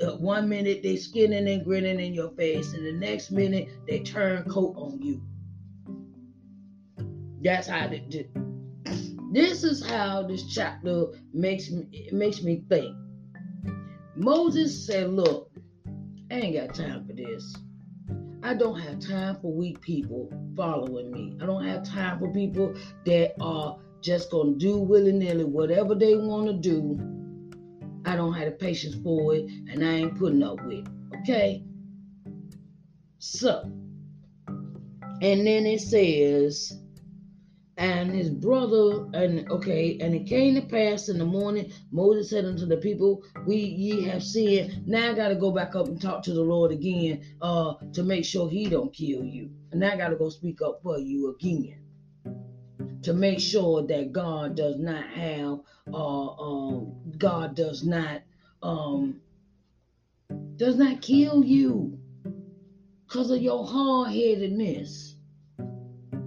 Uh, 0.00 0.16
one 0.16 0.48
minute 0.48 0.82
they 0.82 0.96
skinning 0.96 1.48
and 1.48 1.64
grinning 1.64 2.00
in 2.00 2.14
your 2.14 2.30
face, 2.32 2.72
and 2.72 2.84
the 2.86 2.92
next 2.92 3.30
minute 3.30 3.68
they 3.86 4.00
turn 4.00 4.44
coat 4.44 4.74
on 4.76 5.00
you. 5.02 5.20
That's 7.42 7.68
how 7.68 7.88
they. 7.88 8.04
they 8.10 8.28
this 9.30 9.62
is 9.62 9.84
how 9.84 10.22
this 10.22 10.46
chapter 10.46 11.06
makes 11.34 11.70
me 11.70 12.08
makes 12.12 12.42
me 12.42 12.64
think. 12.68 12.96
Moses 14.16 14.86
said, 14.86 15.12
"Look, 15.12 15.50
I 16.30 16.34
ain't 16.34 16.56
got 16.56 16.74
time 16.74 17.06
for 17.06 17.12
this. 17.12 17.54
I 18.42 18.54
don't 18.54 18.78
have 18.78 19.00
time 19.00 19.36
for 19.40 19.52
weak 19.52 19.80
people 19.80 20.32
following 20.56 21.10
me. 21.10 21.36
I 21.40 21.46
don't 21.46 21.64
have 21.64 21.82
time 21.84 22.18
for 22.18 22.32
people 22.32 22.74
that 23.04 23.34
are 23.40 23.78
just 24.00 24.30
gonna 24.30 24.54
do 24.54 24.78
willy 24.78 25.12
nilly 25.12 25.44
whatever 25.44 25.94
they 25.94 26.16
want 26.16 26.46
to 26.46 26.54
do. 26.54 26.98
I 28.06 28.16
don't 28.16 28.32
have 28.32 28.46
the 28.46 28.52
patience 28.52 28.94
for 29.02 29.34
it, 29.34 29.44
and 29.70 29.84
I 29.84 29.92
ain't 29.92 30.18
putting 30.18 30.42
up 30.42 30.64
with 30.64 30.78
it. 30.78 30.86
Okay. 31.20 31.62
So, 33.18 33.62
and 35.20 35.46
then 35.46 35.66
it 35.66 35.80
says." 35.80 36.77
And 37.78 38.10
his 38.10 38.28
brother 38.28 39.06
and 39.14 39.48
okay 39.50 39.96
and 40.00 40.14
it 40.14 40.26
came 40.26 40.54
to 40.54 40.62
pass 40.62 41.08
in 41.08 41.18
the 41.18 41.24
morning 41.24 41.72
moses 41.92 42.30
said 42.30 42.44
unto 42.44 42.66
the 42.66 42.76
people 42.76 43.22
we 43.46 43.56
ye 43.56 44.02
have 44.02 44.22
sinned. 44.22 44.86
Now 44.86 45.12
i 45.12 45.14
gotta 45.14 45.36
go 45.36 45.52
back 45.52 45.76
up 45.76 45.86
and 45.86 46.00
talk 46.00 46.22
to 46.24 46.34
the 46.34 46.42
lord 46.42 46.72
again 46.72 47.22
uh 47.40 47.74
to 47.92 48.02
make 48.02 48.24
sure 48.24 48.48
he 48.50 48.68
don't 48.68 48.92
kill 48.92 49.24
you. 49.24 49.50
And 49.72 49.84
i 49.84 49.96
gotta 49.96 50.16
go 50.16 50.28
speak 50.28 50.60
up 50.60 50.80
for 50.82 50.98
you 50.98 51.30
again 51.30 51.80
to 53.02 53.12
make 53.12 53.40
sure 53.40 53.82
that 53.86 54.12
god 54.12 54.56
does 54.56 54.78
not 54.78 55.06
have 55.08 55.60
uh 55.94 56.26
um 56.28 56.94
god 57.16 57.54
does 57.54 57.84
not 57.84 58.22
um 58.62 59.20
does 60.56 60.76
not 60.76 61.00
kill 61.00 61.44
you 61.44 61.98
because 63.06 63.30
of 63.30 63.40
your 63.40 63.64
hard-headedness 63.66 65.07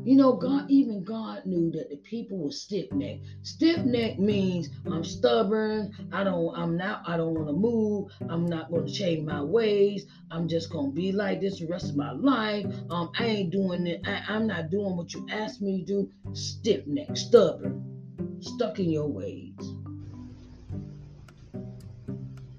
you 0.03 0.15
know, 0.15 0.33
God, 0.33 0.65
even 0.69 1.03
God 1.03 1.45
knew 1.45 1.71
that 1.71 1.89
the 1.89 1.97
people 1.97 2.39
were 2.39 2.51
stiff 2.51 2.91
necked. 2.91 3.23
Stiff 3.43 3.83
necked 3.85 4.19
means 4.19 4.69
I'm 4.87 5.03
stubborn. 5.03 5.91
I 6.11 6.23
don't, 6.23 6.55
I'm 6.55 6.75
not, 6.75 7.03
I 7.07 7.17
don't 7.17 7.35
want 7.35 7.47
to 7.47 7.53
move. 7.53 8.11
I'm 8.29 8.47
not 8.47 8.71
going 8.71 8.87
to 8.87 8.91
change 8.91 9.27
my 9.27 9.43
ways. 9.43 10.05
I'm 10.31 10.47
just 10.47 10.71
going 10.71 10.91
to 10.91 10.95
be 10.95 11.11
like 11.11 11.39
this 11.41 11.59
the 11.59 11.67
rest 11.67 11.91
of 11.91 11.97
my 11.97 12.11
life. 12.11 12.65
Um, 12.89 13.11
I 13.19 13.25
ain't 13.25 13.51
doing 13.51 13.85
it. 13.85 14.01
I, 14.05 14.23
I'm 14.27 14.47
not 14.47 14.71
doing 14.71 14.97
what 14.97 15.13
you 15.13 15.27
asked 15.29 15.61
me 15.61 15.83
to 15.83 15.85
do. 15.85 16.09
Stiff 16.33 16.87
necked, 16.87 17.17
stubborn, 17.17 18.37
stuck 18.39 18.79
in 18.79 18.89
your 18.89 19.07
ways. 19.07 19.53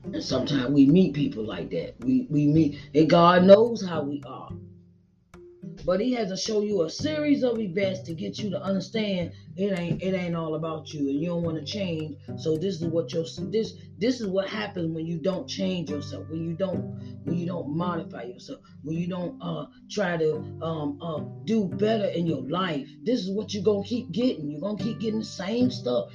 And 0.05 0.23
sometimes 0.23 0.71
we 0.71 0.87
meet 0.87 1.15
people 1.15 1.45
like 1.45 1.71
that. 1.71 1.95
We 2.01 2.27
we 2.29 2.47
meet, 2.47 2.79
and 2.95 3.09
God 3.09 3.45
knows 3.45 3.85
how 3.85 4.03
we 4.03 4.23
are 4.27 4.51
but 5.85 6.01
he 6.01 6.13
has 6.13 6.29
to 6.29 6.37
show 6.37 6.63
you 6.63 6.83
a 6.83 6.91
series 6.91 7.43
of 7.43 7.59
events 7.59 8.01
to 8.03 8.15
get 8.15 8.39
you 8.39 8.51
to 8.51 8.63
understand 8.63 9.33
it 9.57 9.79
ain't 9.79 10.03
it 10.03 10.15
ain't 10.15 10.35
all 10.35 10.55
about 10.55 10.93
you 10.93 11.09
and 11.09 11.21
you 11.21 11.29
don't 11.29 11.43
want 11.43 11.59
to 11.59 11.65
change. 11.65 12.17
So 12.39 12.57
this 12.57 12.81
is 12.81 12.87
what 12.87 13.13
your 13.13 13.25
this 13.51 13.75
this 13.99 14.21
is 14.21 14.27
what 14.27 14.49
happens 14.49 14.93
when 14.95 15.07
you 15.07 15.19
don't 15.19 15.49
change 15.49 15.91
yourself 15.91 16.29
when 16.29 16.43
you 16.43 16.55
don't 16.55 16.81
when 17.25 17.37
you 17.37 17.47
don't 17.47 17.77
modify 17.77 18.23
yourself 18.23 18.61
when 18.83 18.97
you 18.97 19.09
don't 19.09 19.41
uh 19.41 19.67
try 19.91 20.17
to 20.17 20.37
um 20.63 20.99
uh 21.03 21.21
do 21.45 21.67
better 21.67 22.07
in 22.07 22.27
your 22.27 22.43
life. 22.49 22.89
This 23.03 23.21
is 23.21 23.31
what 23.31 23.53
you're 23.53 23.65
gonna 23.65 23.85
keep 23.85 24.11
getting. 24.13 24.51
You're 24.51 24.61
gonna 24.61 24.83
keep 24.83 25.01
getting 25.01 25.21
the 25.21 25.25
same 25.25 25.71
stuff. 25.71 26.11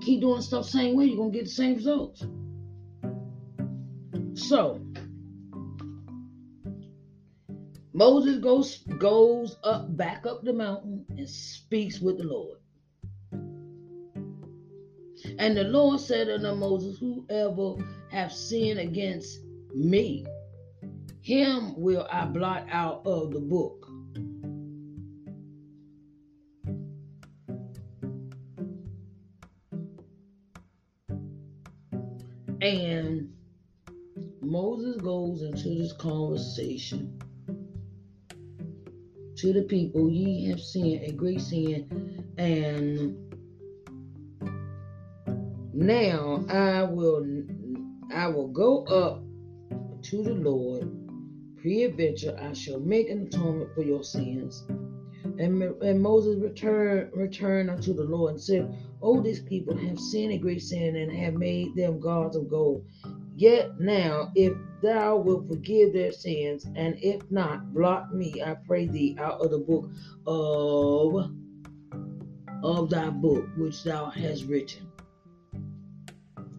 Keep 0.00 0.22
doing 0.22 0.40
stuff 0.40 0.66
same 0.66 0.96
way, 0.96 1.04
you're 1.06 1.16
gonna 1.18 1.30
get 1.30 1.44
the 1.44 1.50
same 1.50 1.76
results. 1.76 2.24
So 4.34 4.80
Moses 8.00 8.38
goes 8.38 8.78
goes 8.96 9.58
up 9.62 9.94
back 9.94 10.24
up 10.24 10.42
the 10.42 10.54
mountain 10.54 11.04
and 11.10 11.28
speaks 11.28 12.00
with 12.00 12.16
the 12.16 12.24
Lord. 12.24 12.56
And 15.38 15.54
the 15.54 15.64
Lord 15.64 16.00
said 16.00 16.30
unto 16.30 16.54
Moses, 16.54 16.98
Whoever 16.98 17.74
have 18.10 18.32
sinned 18.32 18.80
against 18.80 19.40
me, 19.74 20.24
him 21.20 21.78
will 21.78 22.06
I 22.10 22.24
blot 22.24 22.66
out 22.70 23.02
of 23.04 23.32
the 23.32 23.40
book. 23.40 23.86
And 32.62 33.30
Moses 34.40 34.96
goes 35.02 35.42
into 35.42 35.68
this 35.74 35.92
conversation 35.92 37.20
to 39.40 39.54
the 39.54 39.62
people, 39.62 40.10
ye 40.10 40.50
have 40.50 40.60
sinned 40.60 41.02
a 41.02 41.12
great 41.12 41.40
sin, 41.40 42.24
and 42.36 43.16
now 45.72 46.44
I 46.48 46.82
will 46.82 47.24
I 48.12 48.26
will 48.28 48.48
go 48.48 48.84
up 48.84 49.22
to 50.02 50.22
the 50.22 50.34
Lord. 50.34 50.90
Pre-adventure, 51.56 52.36
I 52.40 52.52
shall 52.52 52.80
make 52.80 53.08
an 53.08 53.26
atonement 53.26 53.74
for 53.74 53.82
your 53.82 54.02
sins. 54.04 54.64
And, 55.38 55.62
and 55.62 56.02
Moses 56.02 56.38
returned 56.38 57.10
returned 57.14 57.70
unto 57.70 57.94
the 57.94 58.04
Lord 58.04 58.32
and 58.32 58.42
said, 58.42 58.74
Oh, 59.00 59.22
these 59.22 59.40
people 59.40 59.74
have 59.76 59.98
sinned 59.98 60.32
a 60.32 60.38
great 60.38 60.62
sin 60.62 60.96
and 60.96 61.10
have 61.12 61.34
made 61.34 61.74
them 61.74 61.98
gods 61.98 62.36
of 62.36 62.48
gold. 62.48 62.84
Yet 63.40 63.80
now, 63.80 64.32
if 64.34 64.52
thou 64.82 65.16
wilt 65.16 65.48
forgive 65.48 65.94
their 65.94 66.12
sins, 66.12 66.66
and 66.76 66.94
if 67.00 67.22
not, 67.30 67.72
blot 67.72 68.14
me, 68.14 68.42
I 68.44 68.52
pray 68.66 68.86
thee, 68.86 69.16
out 69.18 69.40
of 69.40 69.50
the 69.50 69.58
book 69.58 69.88
of 70.26 71.30
of 72.62 72.90
thy 72.90 73.08
book 73.08 73.46
which 73.56 73.82
thou 73.82 74.10
hast 74.10 74.44
written. 74.44 74.88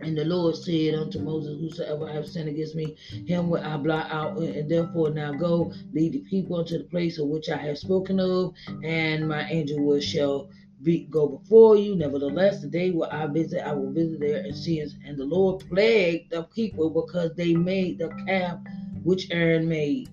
And 0.01 0.17
the 0.17 0.25
Lord 0.25 0.55
said 0.55 0.95
unto 0.95 1.19
Moses, 1.19 1.59
Whosoever 1.59 2.07
have 2.07 2.27
sinned 2.27 2.49
against 2.49 2.73
me, 2.73 2.95
him 3.27 3.51
will 3.51 3.61
I 3.61 3.77
blot 3.77 4.09
out. 4.09 4.39
And 4.39 4.67
therefore 4.67 5.11
now 5.11 5.33
go, 5.33 5.71
lead 5.93 6.13
the 6.13 6.23
people 6.31 6.55
unto 6.55 6.79
the 6.79 6.85
place 6.85 7.19
of 7.19 7.27
which 7.27 7.47
I 7.49 7.57
have 7.57 7.77
spoken 7.77 8.19
of, 8.19 8.55
and 8.83 9.27
my 9.27 9.47
angel 9.51 9.85
will 9.85 9.99
shall 9.99 10.49
be, 10.83 11.07
go 11.09 11.27
before 11.27 11.75
you. 11.77 11.95
Nevertheless, 11.95 12.61
the 12.61 12.67
day 12.67 12.91
where 12.91 13.13
I 13.13 13.27
visit, 13.27 13.65
I 13.65 13.73
will 13.73 13.91
visit 13.91 14.19
their 14.19 14.51
sins. 14.51 14.95
And 15.05 15.17
the 15.17 15.25
Lord 15.25 15.63
plagued 15.69 16.31
the 16.31 16.43
people 16.43 16.89
because 16.89 17.33
they 17.35 17.53
made 17.53 17.99
the 17.99 18.09
calf 18.27 18.57
which 19.03 19.29
Aaron 19.31 19.67
made. 19.67 20.09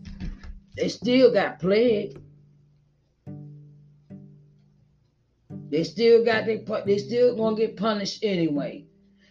They 0.77 0.89
still 0.89 1.33
got 1.33 1.59
plagued. 1.59 2.19
They 5.71 5.85
still 5.85 6.25
got 6.25 6.47
they 6.47 6.65
they 6.87 6.99
still 6.99 7.37
gonna 7.37 7.57
get 7.57 7.77
punished 7.77 8.25
anyway 8.25 8.87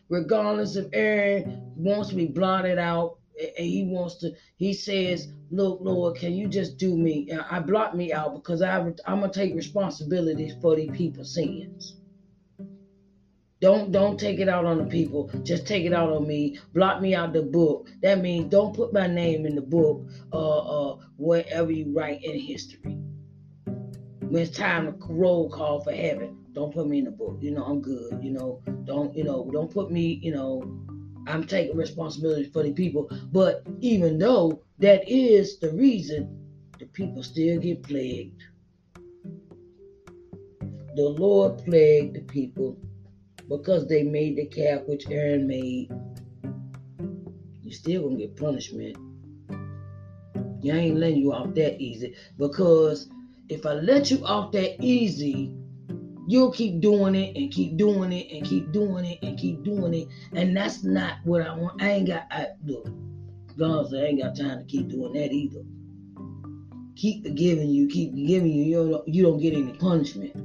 regardless 0.10 0.76
if 0.76 0.88
Aaron 0.94 1.74
wants 1.76 2.10
to 2.10 2.16
be 2.16 2.28
blotted 2.28 2.78
out 2.78 3.17
and 3.40 3.66
he 3.68 3.84
wants 3.84 4.16
to, 4.18 4.32
he 4.58 4.74
says, 4.74 5.32
Look, 5.50 5.80
Lord, 5.82 6.18
can 6.18 6.34
you 6.34 6.48
just 6.48 6.78
do 6.78 6.98
me? 6.98 7.30
I 7.50 7.60
blot 7.60 7.96
me 7.96 8.12
out 8.12 8.36
because 8.36 8.62
I, 8.62 8.80
I'm 9.06 9.22
to 9.22 9.30
take 9.30 9.56
responsibility 9.56 10.54
for 10.62 10.76
these 10.76 10.92
people's 10.92 11.34
sins. 11.34 11.96
Don't 13.60 13.92
don't 13.92 14.20
take 14.20 14.40
it 14.40 14.50
out 14.50 14.66
on 14.66 14.78
the 14.78 14.86
people. 14.86 15.32
Just 15.44 15.66
take 15.66 15.86
it 15.86 15.94
out 15.94 16.12
on 16.12 16.28
me. 16.28 16.60
block 16.74 17.02
me 17.02 17.16
out 17.16 17.34
the 17.34 17.42
book. 17.42 17.90
That 18.04 18.22
means 18.22 18.52
don't 18.52 18.76
put 18.76 18.94
my 18.94 19.08
name 19.08 19.46
in 19.46 19.56
the 19.56 19.62
book 19.62 20.06
uh 20.32 20.92
uh 20.92 20.98
wherever 21.18 21.72
you 21.72 21.92
write 21.96 22.24
in 22.24 22.38
history. 22.40 22.98
When 24.22 24.44
it's 24.44 24.56
time 24.56 24.86
to 24.86 25.14
roll 25.14 25.50
call 25.50 25.82
for 25.82 25.92
heaven. 25.92 26.38
Don't 26.54 26.74
put 26.74 26.88
me 26.88 26.98
in 27.00 27.06
the 27.06 27.12
book. 27.12 27.38
You 27.40 27.52
know, 27.52 27.64
I'm 27.64 27.82
good. 27.82 28.20
You 28.22 28.32
know, 28.32 28.62
don't, 28.84 29.16
you 29.16 29.24
know, 29.24 29.48
don't 29.54 29.72
put 29.72 29.92
me, 29.92 30.20
you 30.24 30.32
know, 30.32 30.64
I'm 31.28 31.46
taking 31.46 31.76
responsibility 31.76 32.50
for 32.50 32.64
the 32.64 32.72
people. 32.72 33.10
But 33.32 33.68
even 33.82 34.18
though 34.18 34.64
that 34.80 35.08
is 35.08 35.60
the 35.60 35.72
reason, 35.72 36.48
the 36.80 36.86
people 36.86 37.24
still 37.24 37.60
get 37.60 37.84
plagued. 37.84 38.44
The 40.96 41.04
Lord 41.04 41.64
plagued 41.64 42.16
the 42.16 42.22
people 42.22 42.78
because 43.50 43.88
they 43.88 44.04
made 44.04 44.38
the 44.38 44.46
calf 44.46 44.82
which 44.88 45.10
Aaron 45.10 45.48
made. 45.48 45.92
You 47.62 47.72
still 47.72 48.04
gonna 48.04 48.18
get 48.18 48.36
punishment. 48.36 48.98
You 50.62 50.74
ain't 50.74 50.98
letting 50.98 51.20
you 51.20 51.34
off 51.34 51.54
that 51.56 51.80
easy 51.80 52.16
because 52.38 53.10
if 53.50 53.66
I 53.66 53.74
let 53.74 54.10
you 54.10 54.26
off 54.26 54.52
that 54.54 54.82
easy, 54.84 55.54
you'll 56.28 56.52
keep 56.52 56.82
doing 56.82 57.16
it 57.16 57.36
and 57.36 57.52
keep 57.52 57.78
doing 57.78 58.12
it 58.12 58.32
and 58.32 58.46
keep 58.46 58.72
doing 58.72 59.06
it 59.06 59.20
and 59.24 59.40
keep 59.40 59.64
doing 59.64 59.94
it. 59.94 60.08
And 60.34 60.56
that's 60.56 60.84
not 60.84 61.18
what 61.24 61.42
I 61.42 61.56
want. 61.56 61.82
I 61.82 61.92
ain't 61.92 62.08
got, 62.08 62.28
I, 62.30 62.48
look, 62.66 62.88
God 63.58 63.90
said 63.90 64.04
I 64.04 64.08
ain't 64.08 64.22
got 64.22 64.36
time 64.36 64.60
to 64.60 64.66
keep 64.66 64.90
doing 64.90 65.14
that 65.14 65.32
either. 65.32 65.64
Keep 66.96 67.24
forgiving 67.24 67.70
you, 67.70 67.88
keep 67.88 68.14
giving 68.14 68.52
you. 68.52 68.64
You 68.64 68.90
don't, 68.90 69.08
you 69.08 69.24
don't 69.24 69.40
get 69.40 69.54
any 69.54 69.74
punishment. 69.74 70.36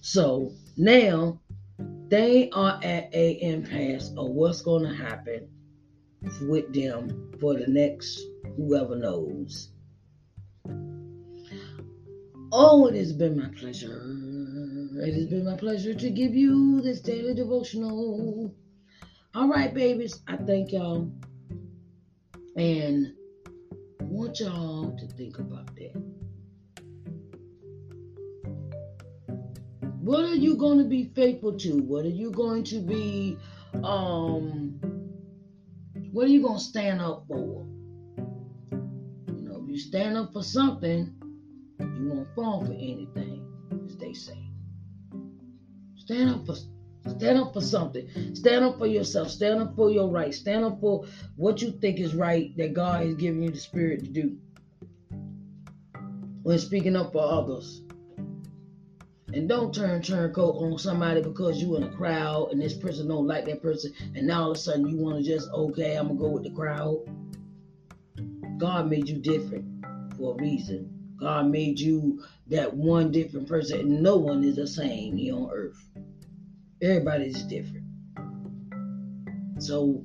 So 0.00 0.52
now 0.76 1.40
they 2.08 2.50
are 2.50 2.80
at 2.82 3.14
a 3.14 3.40
impasse 3.42 4.08
of 4.16 4.30
what's 4.30 4.62
going 4.62 4.82
to 4.82 4.94
happen 4.94 5.48
with 6.42 6.72
them 6.74 7.32
for 7.40 7.54
the 7.54 7.66
next 7.68 8.20
whoever 8.56 8.96
knows. 8.96 9.70
Oh, 12.52 12.86
it 12.86 12.96
has 12.96 13.12
been 13.12 13.36
my 13.36 13.48
pleasure. 13.48 14.02
It 14.96 15.14
has 15.14 15.26
been 15.26 15.44
my 15.44 15.56
pleasure 15.56 15.94
to 15.94 16.10
give 16.10 16.34
you 16.34 16.80
this 16.80 17.00
daily 17.00 17.32
devotional. 17.32 18.52
All 19.34 19.48
right, 19.48 19.72
babies, 19.72 20.20
I 20.26 20.36
thank 20.36 20.72
y'all. 20.72 21.12
And 22.56 23.14
I 24.00 24.04
want 24.04 24.40
y'all 24.40 24.96
to 24.98 25.06
think 25.16 25.38
about 25.38 25.74
that. 25.76 25.94
What 30.00 30.24
are 30.24 30.34
you 30.34 30.56
going 30.56 30.78
to 30.78 30.84
be 30.84 31.12
faithful 31.14 31.56
to? 31.58 31.76
What 31.76 32.04
are 32.04 32.08
you 32.08 32.32
going 32.32 32.64
to 32.64 32.80
be, 32.80 33.38
um, 33.84 34.80
what 36.10 36.24
are 36.24 36.30
you 36.30 36.42
going 36.42 36.58
to 36.58 36.64
stand 36.64 37.00
up 37.00 37.26
for? 37.28 37.64
You 38.72 39.42
know, 39.42 39.62
if 39.62 39.70
you 39.70 39.78
stand 39.78 40.16
up 40.16 40.32
for 40.32 40.42
something, 40.42 41.14
you 41.80 42.08
won't 42.08 42.34
fall 42.34 42.64
for 42.64 42.72
anything, 42.72 43.46
as 43.86 43.96
they 43.96 44.12
say. 44.12 44.50
Stand 45.96 46.30
up 46.30 46.46
for 46.46 46.56
stand 47.08 47.38
up 47.38 47.52
for 47.52 47.60
something. 47.60 48.08
Stand 48.34 48.64
up 48.64 48.78
for 48.78 48.86
yourself. 48.86 49.30
Stand 49.30 49.60
up 49.60 49.76
for 49.76 49.90
your 49.90 50.10
right. 50.10 50.34
Stand 50.34 50.64
up 50.64 50.80
for 50.80 51.06
what 51.36 51.62
you 51.62 51.72
think 51.72 52.00
is 52.00 52.14
right 52.14 52.56
that 52.56 52.74
God 52.74 53.04
has 53.04 53.14
given 53.14 53.42
you 53.42 53.50
the 53.50 53.58
spirit 53.58 54.00
to 54.00 54.10
do. 54.10 54.36
When 56.42 56.58
speaking 56.58 56.96
up 56.96 57.12
for 57.12 57.22
others. 57.22 57.82
And 59.32 59.48
don't 59.48 59.72
turn 59.72 60.02
turncoat 60.02 60.56
on 60.56 60.76
somebody 60.78 61.22
because 61.22 61.62
you 61.62 61.76
in 61.76 61.84
a 61.84 61.90
crowd 61.90 62.48
and 62.50 62.60
this 62.60 62.74
person 62.74 63.06
don't 63.06 63.28
like 63.28 63.44
that 63.44 63.62
person, 63.62 63.92
and 64.16 64.26
now 64.26 64.42
all 64.42 64.50
of 64.50 64.56
a 64.56 64.60
sudden 64.60 64.88
you 64.88 64.96
want 64.96 65.18
to 65.18 65.22
just 65.22 65.48
okay, 65.50 65.94
I'm 65.94 66.08
gonna 66.08 66.18
go 66.18 66.30
with 66.30 66.42
the 66.42 66.50
crowd. 66.50 66.98
God 68.58 68.90
made 68.90 69.08
you 69.08 69.18
different 69.18 69.86
for 70.16 70.34
a 70.34 70.42
reason. 70.42 70.89
God 71.20 71.48
made 71.48 71.78
you 71.78 72.24
that 72.46 72.74
one 72.74 73.12
different 73.12 73.46
person, 73.46 73.80
and 73.80 74.02
no 74.02 74.16
one 74.16 74.42
is 74.42 74.56
the 74.56 74.66
same 74.66 75.16
here 75.16 75.34
on 75.34 75.50
earth. 75.52 75.84
Everybody's 76.82 77.42
different. 77.42 77.84
So, 79.58 80.02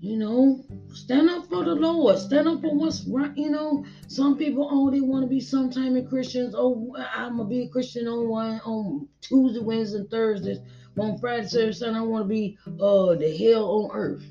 you 0.00 0.18
know, 0.18 0.62
stand 0.92 1.30
up 1.30 1.48
for 1.48 1.64
the 1.64 1.74
Lord. 1.74 2.18
Stand 2.18 2.46
up 2.46 2.60
for 2.60 2.74
what's 2.74 3.04
right. 3.06 3.34
You 3.36 3.50
know, 3.50 3.86
some 4.06 4.36
people, 4.36 4.68
oh, 4.70 4.90
they 4.90 5.00
want 5.00 5.24
to 5.24 5.28
be 5.28 5.40
sometime 5.40 5.96
in 5.96 6.06
Christians. 6.06 6.54
Oh, 6.56 6.94
I'm 7.14 7.38
gonna 7.38 7.48
be 7.48 7.62
a 7.62 7.68
Christian 7.68 8.06
on 8.06 8.28
one 8.28 8.60
on 8.60 9.08
Tuesday, 9.22 9.60
Wednesday, 9.60 9.98
and 9.98 10.10
Thursdays. 10.10 10.58
On 10.98 11.16
Friday, 11.18 11.46
Saturday, 11.46 11.72
Sunday, 11.72 12.00
I 12.00 12.02
want 12.02 12.24
to 12.24 12.28
be 12.28 12.58
uh 12.66 13.14
the 13.14 13.34
hell 13.34 13.64
on 13.64 13.90
earth. 13.96 14.24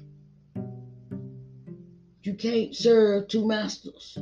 You 2.23 2.36
can't 2.36 2.75
serve 2.75 3.27
two 3.29 3.47
masters. 3.47 4.19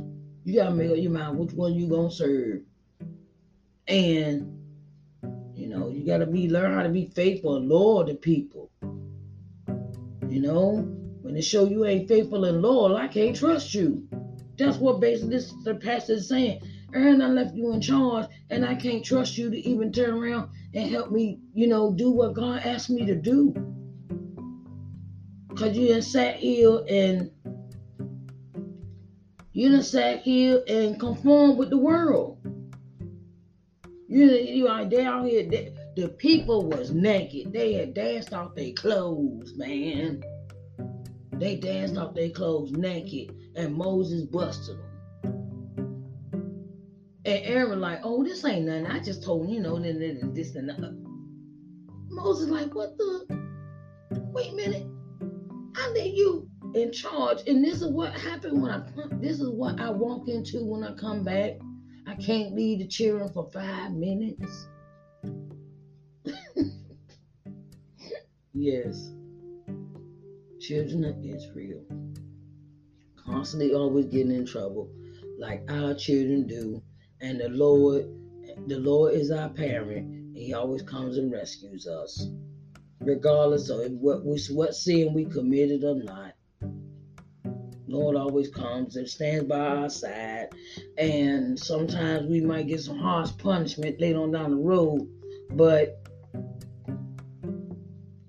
You 0.50 0.56
gotta 0.56 0.74
make 0.74 0.89
up 0.89 0.97
your 0.97 1.12
mind 1.12 1.38
which 1.38 1.52
one 1.52 1.76
you 1.76 1.88
gonna 1.88 2.10
serve. 2.10 2.62
And 3.88 4.52
you 5.54 5.68
know, 5.68 5.89
you 5.89 6.04
gotta 6.04 6.26
be 6.26 6.50
learn 6.50 6.74
how 6.74 6.82
to 6.82 6.89
be 6.89 7.12
faithful 7.14 7.58
and 7.58 7.70
loyal 7.70 8.08
to 8.08 8.16
people. 8.16 8.72
You 10.28 10.41
know, 10.41 10.78
when 11.22 11.36
they 11.36 11.41
show 11.41 11.66
you 11.66 11.86
ain't 11.86 12.08
faithful 12.08 12.45
and 12.45 12.64
loyal, 12.64 12.97
I 12.97 13.08
can't 13.08 13.36
trust 13.36 13.76
you. 13.76 14.08
That's 14.58 14.78
what 14.78 15.00
basically 15.00 15.36
this 15.36 15.54
the 15.64 15.76
pastor 15.76 16.14
is 16.14 16.28
saying. 16.28 16.64
and 16.93 17.22
I 17.22 17.28
left 17.28 17.54
you 17.54 17.72
in 17.72 17.80
charge, 17.80 18.26
and 18.50 18.66
I 18.66 18.74
can't 18.74 19.06
trust 19.06 19.38
you 19.38 19.52
to 19.52 19.58
even 19.58 19.91
turn 19.91 20.16
around 20.16 20.50
and 20.74 20.89
help 20.89 21.12
me, 21.12 21.41
you 21.54 21.68
know, 21.68 21.93
do 21.93 22.10
what 22.10 22.34
God 22.34 22.64
asked 22.66 22.89
me 22.89 23.06
to 23.06 23.14
do. 23.14 23.54
Cause 25.56 25.78
you 25.78 25.89
done 25.89 26.02
sat 26.02 26.38
here 26.38 26.80
and 26.89 27.30
sat 29.82 30.22
here 30.22 30.64
and 30.68 31.00
conform 31.00 31.58
with 31.58 31.70
the 31.70 31.78
world. 31.78 32.38
You, 34.08 34.28
they 34.89 35.06
out 35.06 35.26
here. 35.26 35.47
They, 35.50 35.74
the 35.95 36.10
people 36.10 36.68
was 36.68 36.91
naked. 36.91 37.52
They 37.52 37.74
had 37.74 37.93
danced 37.93 38.34
off 38.34 38.56
their 38.56 38.74
clothes, 38.74 39.54
man. 39.56 40.24
They 41.34 41.56
danced 41.56 41.97
off 41.97 42.16
their 42.16 42.30
clothes 42.30 42.72
naked, 42.72 43.36
and 43.56 43.74
Moses 43.74 44.24
busted 44.24 44.78
them. 44.78 44.86
And 47.26 47.45
Aaron 47.45 47.80
like, 47.80 48.00
oh, 48.04 48.24
this 48.24 48.45
ain't 48.45 48.66
nothing. 48.66 48.88
I 48.88 49.00
just 49.00 49.24
told 49.24 49.50
you 49.50 49.60
know, 49.60 49.78
this 49.80 50.56
and 50.56 50.70
that. 50.70 50.95
Moses 52.10 52.50
like, 52.50 52.74
what 52.74 52.97
the? 52.97 53.26
Wait 54.32 54.52
a 54.52 54.56
minute. 54.56 54.88
I 55.76 55.93
need 55.93 56.18
you 56.18 56.50
in 56.76 56.91
charge, 56.91 57.47
and 57.47 57.63
this 57.63 57.82
is 57.82 57.91
what 57.91 58.13
happened 58.13 58.61
when 58.61 58.72
I. 58.72 58.84
This 59.13 59.39
is 59.39 59.49
what 59.49 59.80
I 59.80 59.89
walk 59.89 60.28
into 60.28 60.63
when 60.63 60.84
I 60.84 60.93
come 60.93 61.24
back. 61.24 61.53
I 62.07 62.15
can't 62.15 62.53
leave 62.53 62.80
the 62.80 62.88
children 62.88 63.30
for 63.30 63.49
five 63.51 63.91
minutes. 63.91 64.67
yes, 68.53 69.11
children 70.59 71.05
of 71.05 71.24
Israel 71.24 71.86
constantly 73.30 73.74
always 73.74 74.05
getting 74.05 74.32
in 74.32 74.45
trouble, 74.45 74.89
like 75.38 75.63
our 75.70 75.93
children 75.93 76.47
do, 76.47 76.82
and 77.22 77.39
the 77.39 77.49
Lord, 77.49 78.05
the 78.67 78.80
Lord 78.80 79.13
is 79.13 79.32
our 79.32 79.49
parent. 79.49 80.36
He 80.36 80.53
always 80.53 80.82
comes 80.82 81.17
and 81.17 81.32
rescues 81.32 81.88
us, 81.88 82.28
regardless 83.01 83.70
of 83.70 83.91
what 83.91 84.26
we, 84.26 84.39
what 84.51 84.74
sin 84.74 85.13
we 85.13 85.26
committed 85.26 85.84
or 85.84 85.95
not. 85.95 86.34
Lord 87.90 88.16
always 88.16 88.50
comes 88.50 88.96
and 88.96 89.10
stands 89.10 89.46
by 89.46 89.60
our 89.60 89.90
side. 89.90 90.50
And 90.98 91.60
sometimes 91.60 92.28
we 92.30 92.42
might 92.42 92.68
get 92.68 92.82
some 92.82 93.00
harsh 93.00 93.32
punishment 93.38 94.00
later 94.00 94.20
on 94.20 94.32
down 94.32 94.52
the 94.52 94.58
road, 94.58 95.08
but 95.52 96.00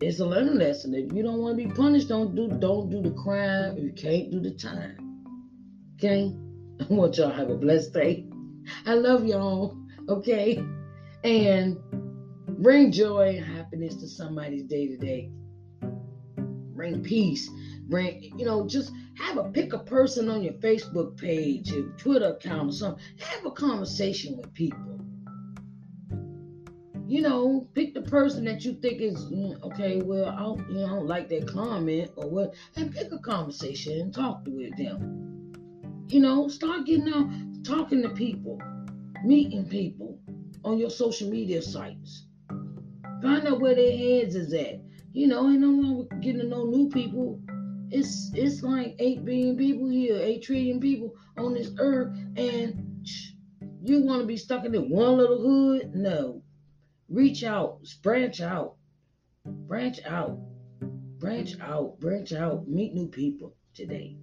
it's 0.00 0.20
a 0.20 0.26
learning 0.26 0.56
lesson. 0.56 0.94
If 0.94 1.12
you 1.12 1.22
don't 1.22 1.38
want 1.38 1.58
to 1.58 1.68
be 1.68 1.72
punished, 1.72 2.08
don't 2.08 2.34
do 2.34 2.48
don't 2.48 2.88
do 2.88 3.02
the 3.02 3.10
crime. 3.10 3.76
You 3.76 3.92
can't 3.92 4.30
do 4.30 4.40
the 4.40 4.52
time. 4.52 5.24
Okay? 5.96 6.34
I 6.80 6.92
want 6.92 7.18
y'all 7.18 7.30
have 7.30 7.50
a 7.50 7.56
blessed 7.56 7.92
day. 7.92 8.26
I 8.86 8.94
love 8.94 9.26
y'all. 9.26 9.76
Okay? 10.08 10.64
And 11.22 11.76
bring 12.62 12.92
joy 12.92 13.36
and 13.36 13.44
happiness 13.44 13.96
to 13.96 14.08
somebody's 14.08 14.64
day 14.64 14.86
to 14.86 14.96
day. 14.96 15.30
Bring 16.74 17.02
peace. 17.02 17.50
You 17.90 18.44
know, 18.44 18.66
just 18.66 18.92
have 19.18 19.36
a 19.36 19.44
pick 19.50 19.72
a 19.72 19.78
person 19.78 20.28
on 20.28 20.42
your 20.42 20.54
Facebook 20.54 21.16
page, 21.16 21.72
your 21.72 21.88
Twitter 21.98 22.34
account, 22.34 22.70
or 22.70 22.72
something. 22.72 23.04
Have 23.18 23.46
a 23.46 23.50
conversation 23.50 24.36
with 24.36 24.52
people. 24.54 25.00
You 27.08 27.22
know, 27.22 27.66
pick 27.74 27.92
the 27.92 28.02
person 28.02 28.44
that 28.44 28.64
you 28.64 28.74
think 28.74 29.00
is 29.00 29.24
mm, 29.24 29.60
okay. 29.64 30.00
Well, 30.00 30.26
I 30.26 30.38
don't, 30.38 30.70
you 30.70 30.76
know, 30.76 30.86
don't 30.86 31.06
like 31.08 31.28
that 31.30 31.48
comment 31.48 32.12
or 32.14 32.30
what, 32.30 32.54
and 32.76 32.94
pick 32.94 33.10
a 33.10 33.18
conversation 33.18 34.00
and 34.00 34.14
talk 34.14 34.42
with 34.46 34.76
them. 34.76 35.52
You 36.08 36.20
know, 36.20 36.46
start 36.46 36.86
getting 36.86 37.12
out, 37.12 37.28
talking 37.64 38.02
to 38.02 38.10
people, 38.10 38.60
meeting 39.24 39.68
people 39.68 40.20
on 40.64 40.78
your 40.78 40.90
social 40.90 41.28
media 41.28 41.60
sites. 41.60 42.26
Find 43.20 43.46
out 43.46 43.60
where 43.60 43.74
their 43.74 43.96
heads 43.96 44.36
is 44.36 44.52
at. 44.54 44.80
You 45.12 45.26
know, 45.26 45.50
ain't 45.50 45.60
no 45.60 45.70
with 45.70 46.20
getting 46.20 46.42
to 46.42 46.46
know 46.46 46.64
new 46.64 46.88
people 46.88 47.40
it's 47.90 48.30
it's 48.34 48.62
like 48.62 48.96
eight 48.98 49.24
billion 49.24 49.56
people 49.56 49.88
here, 49.88 50.16
eight 50.16 50.42
trillion 50.42 50.80
people 50.80 51.14
on 51.36 51.54
this 51.54 51.70
earth, 51.78 52.16
and 52.36 53.06
you 53.82 54.02
want 54.02 54.20
to 54.20 54.26
be 54.26 54.36
stuck 54.36 54.64
in 54.64 54.72
one 54.90 55.16
little 55.16 55.40
hood? 55.40 55.94
No. 55.94 56.42
Reach 57.08 57.42
out, 57.42 57.80
branch 58.02 58.40
out, 58.40 58.76
branch 59.44 59.98
out, 60.06 60.38
branch 61.18 61.58
out, 61.60 61.98
branch 61.98 62.32
out, 62.32 62.68
meet 62.68 62.94
new 62.94 63.08
people 63.08 63.56
today. 63.74 64.16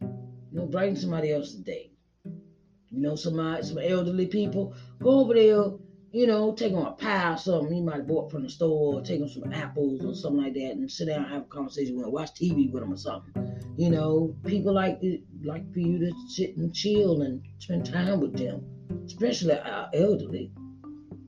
You 0.00 0.08
know, 0.52 0.66
brighten 0.66 0.96
somebody 0.96 1.32
else's 1.32 1.60
day. 1.60 1.92
You 2.24 3.00
know, 3.00 3.14
somebody, 3.14 3.60
uh, 3.60 3.62
some 3.62 3.78
elderly 3.78 4.26
people, 4.26 4.74
go 5.00 5.20
over 5.20 5.34
there 5.34 5.64
you 6.12 6.26
know, 6.26 6.52
take 6.52 6.72
them 6.72 6.84
a 6.84 6.92
pie 6.92 7.34
or 7.34 7.36
something 7.36 7.76
you 7.76 7.82
might 7.82 7.96
have 7.96 8.06
bought 8.06 8.30
from 8.30 8.42
the 8.42 8.50
store, 8.50 8.94
or 8.94 9.02
take 9.02 9.20
them 9.20 9.28
some 9.28 9.52
apples 9.52 10.04
or 10.04 10.14
something 10.14 10.42
like 10.42 10.54
that, 10.54 10.72
and 10.72 10.90
sit 10.90 11.06
down 11.06 11.24
and 11.24 11.32
have 11.32 11.42
a 11.42 11.46
conversation 11.46 11.96
with 11.96 12.04
them, 12.04 12.12
watch 12.12 12.34
TV 12.34 12.70
with 12.70 12.82
them 12.82 12.92
or 12.92 12.96
something. 12.96 13.32
You 13.76 13.90
know, 13.90 14.34
people 14.44 14.74
like 14.74 15.00
like 15.44 15.72
for 15.72 15.78
you 15.78 15.98
to 15.98 16.12
sit 16.28 16.56
and 16.56 16.74
chill 16.74 17.22
and 17.22 17.42
spend 17.58 17.86
time 17.86 18.20
with 18.20 18.36
them, 18.36 18.64
especially 19.06 19.58
our 19.58 19.88
elderly. 19.94 20.52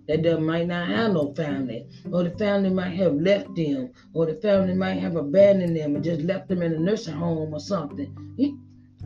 That 0.09 0.43
might 0.43 0.67
not 0.67 0.89
have 0.89 1.13
no 1.13 1.33
family, 1.33 1.87
or 2.11 2.25
the 2.25 2.31
family 2.31 2.71
might 2.71 2.97
have 2.97 3.15
left 3.15 3.55
them, 3.55 3.93
or 4.13 4.27
the 4.27 4.35
family 4.35 4.75
might 4.75 4.99
have 4.99 5.15
abandoned 5.15 5.77
them 5.77 5.95
and 5.95 6.05
just 6.05 6.23
left 6.23 6.49
them 6.49 6.61
in 6.61 6.75
a 6.75 6.79
nursing 6.79 7.15
home 7.15 7.55
or 7.55 7.61
something. 7.61 8.13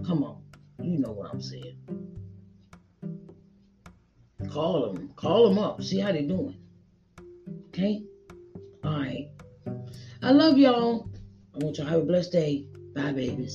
come 0.07 0.24
on, 0.24 0.43
you 0.83 0.99
know 0.99 1.12
what 1.12 1.31
I'm 1.31 1.43
saying. 1.43 1.77
Call 4.57 4.95
them. 4.95 5.13
Call 5.17 5.51
them 5.51 5.59
up. 5.59 5.83
See 5.83 5.99
how 6.01 6.13
they're 6.13 6.23
doing. 6.23 6.57
Okay? 7.69 8.03
All 8.83 9.01
right. 9.01 9.29
I 10.23 10.31
love 10.31 10.57
y'all. 10.57 11.11
I 11.55 11.63
want 11.63 11.77
y'all 11.77 11.87
have 11.87 12.01
a 12.01 12.05
blessed 12.07 12.33
day. 12.33 12.65
Bye, 12.95 13.13
babies. 13.13 13.55